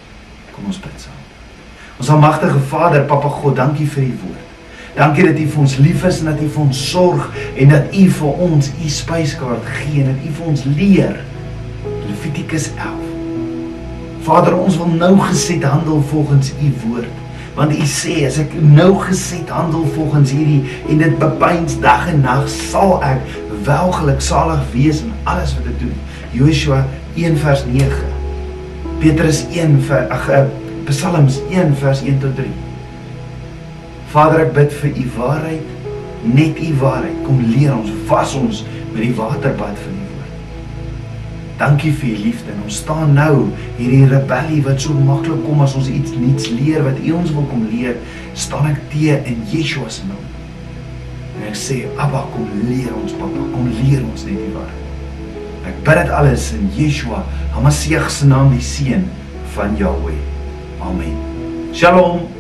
Kom 0.55 0.71
ons 0.71 0.79
bid 0.81 1.03
saam. 1.03 1.23
Ons 1.97 2.09
almagtige 2.13 2.61
Vader, 2.71 3.05
Papa 3.09 3.29
God, 3.29 3.57
dankie 3.59 3.89
vir 3.89 4.07
u 4.07 4.13
woord. 4.23 4.47
Dankie 4.97 5.27
dat 5.27 5.37
U 5.37 5.45
vir 5.45 5.61
ons 5.61 5.75
lief 5.77 6.03
is 6.09 6.23
en 6.23 6.31
dat 6.31 6.39
U 6.41 6.47
vir 6.49 6.63
ons 6.63 6.79
sorg 6.89 7.25
en 7.61 7.69
dat 7.69 7.91
U 7.93 8.05
vir 8.17 8.39
ons 8.47 8.69
U 8.73 8.89
spyskaart 8.89 9.67
gee 9.75 10.01
en 10.01 10.09
dat 10.09 10.23
U 10.25 10.31
vir 10.39 10.47
ons 10.53 10.63
leer. 10.71 11.19
Levitikus 12.07 12.71
11. 12.73 13.03
Vader, 14.25 14.57
ons 14.57 14.77
wil 14.81 14.95
nou 14.97 15.13
geset 15.27 15.63
handel 15.63 16.01
volgens 16.09 16.49
U 16.57 16.71
woord. 16.87 17.26
Want 17.57 17.73
U 17.73 17.85
sê 17.89 18.19
as 18.27 18.37
ek 18.37 18.51
nou 18.61 18.91
geset 19.01 19.49
handel 19.49 19.87
volgens 19.95 20.29
hierdie 20.35 20.61
en 20.93 21.01
dit 21.01 21.15
bepeins 21.17 21.79
dag 21.81 22.05
en 22.11 22.21
nag, 22.21 22.45
sal 22.69 22.99
ek 23.05 23.23
welgeluk 23.65 24.21
salig 24.21 24.61
wees 24.75 25.01
in 25.01 25.15
alles 25.25 25.55
wat 25.57 25.71
ek 25.73 25.81
doen. 25.81 25.95
Joshua 26.37 26.83
1 27.17 27.39
vers 27.41 27.65
9. 27.65 28.13
Petrus 29.01 29.41
1 29.49 29.81
vers 29.89 30.13
ag 30.13 30.29
eh, 30.29 30.45
Psalms 30.87 31.41
1 31.49 31.73
vers 31.81 32.05
1 32.05 32.21
tot 32.21 32.37
3. 32.37 32.47
Vader, 34.13 34.45
ek 34.45 34.53
bid 34.55 34.77
vir 34.81 34.93
u 34.93 35.07
waarheid, 35.17 35.77
net 36.37 36.61
u 36.61 36.73
waarheid. 36.79 37.23
Kom 37.25 37.41
leer 37.41 37.73
ons, 37.75 37.89
was 38.07 38.37
ons 38.39 38.63
met 38.93 39.01
die 39.01 39.15
waterbad 39.17 39.81
van 39.81 40.03
u. 40.03 40.06
Dankie 41.57 41.91
vir 41.93 42.09
u 42.13 42.23
liefde. 42.27 42.53
En 42.53 42.63
ons 42.67 42.79
staan 42.83 43.13
nou 43.17 43.47
hierdie 43.79 44.05
rebellie 44.11 44.61
wat 44.65 44.81
so 44.81 44.93
maklik 44.93 45.41
kom 45.45 45.63
as 45.65 45.75
ons 45.79 45.89
iets 45.89 46.13
nuuts 46.17 46.51
leer 46.53 46.85
wat 46.85 47.01
u 47.01 47.15
ons 47.17 47.33
wil 47.33 47.47
kom 47.49 47.65
leer, 47.71 47.97
staan 48.37 48.69
ek 48.71 48.81
te 48.93 49.17
in 49.17 49.41
Yeshua 49.51 49.89
se 49.89 50.05
naam. 50.09 50.23
En 51.37 51.47
ek 51.49 51.57
sê, 51.57 51.83
Abba, 52.01 52.25
kom 52.33 52.45
leer 52.69 52.93
ons, 52.97 53.13
Papa, 53.17 53.49
kom 53.53 53.69
leer 53.81 54.05
ons 54.05 54.25
net 54.29 54.37
die 54.41 54.53
waarheid. 54.55 54.85
Ek 55.67 55.83
bid 55.83 56.01
dit 56.01 56.15
alles 56.21 56.47
in 56.55 56.69
Yeshua, 56.77 57.25
Hamasieg 57.57 58.09
se 58.13 58.29
naam, 58.29 58.53
die 58.53 58.63
seun 58.63 59.05
van 59.57 59.77
Jahweh. 59.81 60.17
Amen. 60.85 61.21
Shalom. 61.73 62.36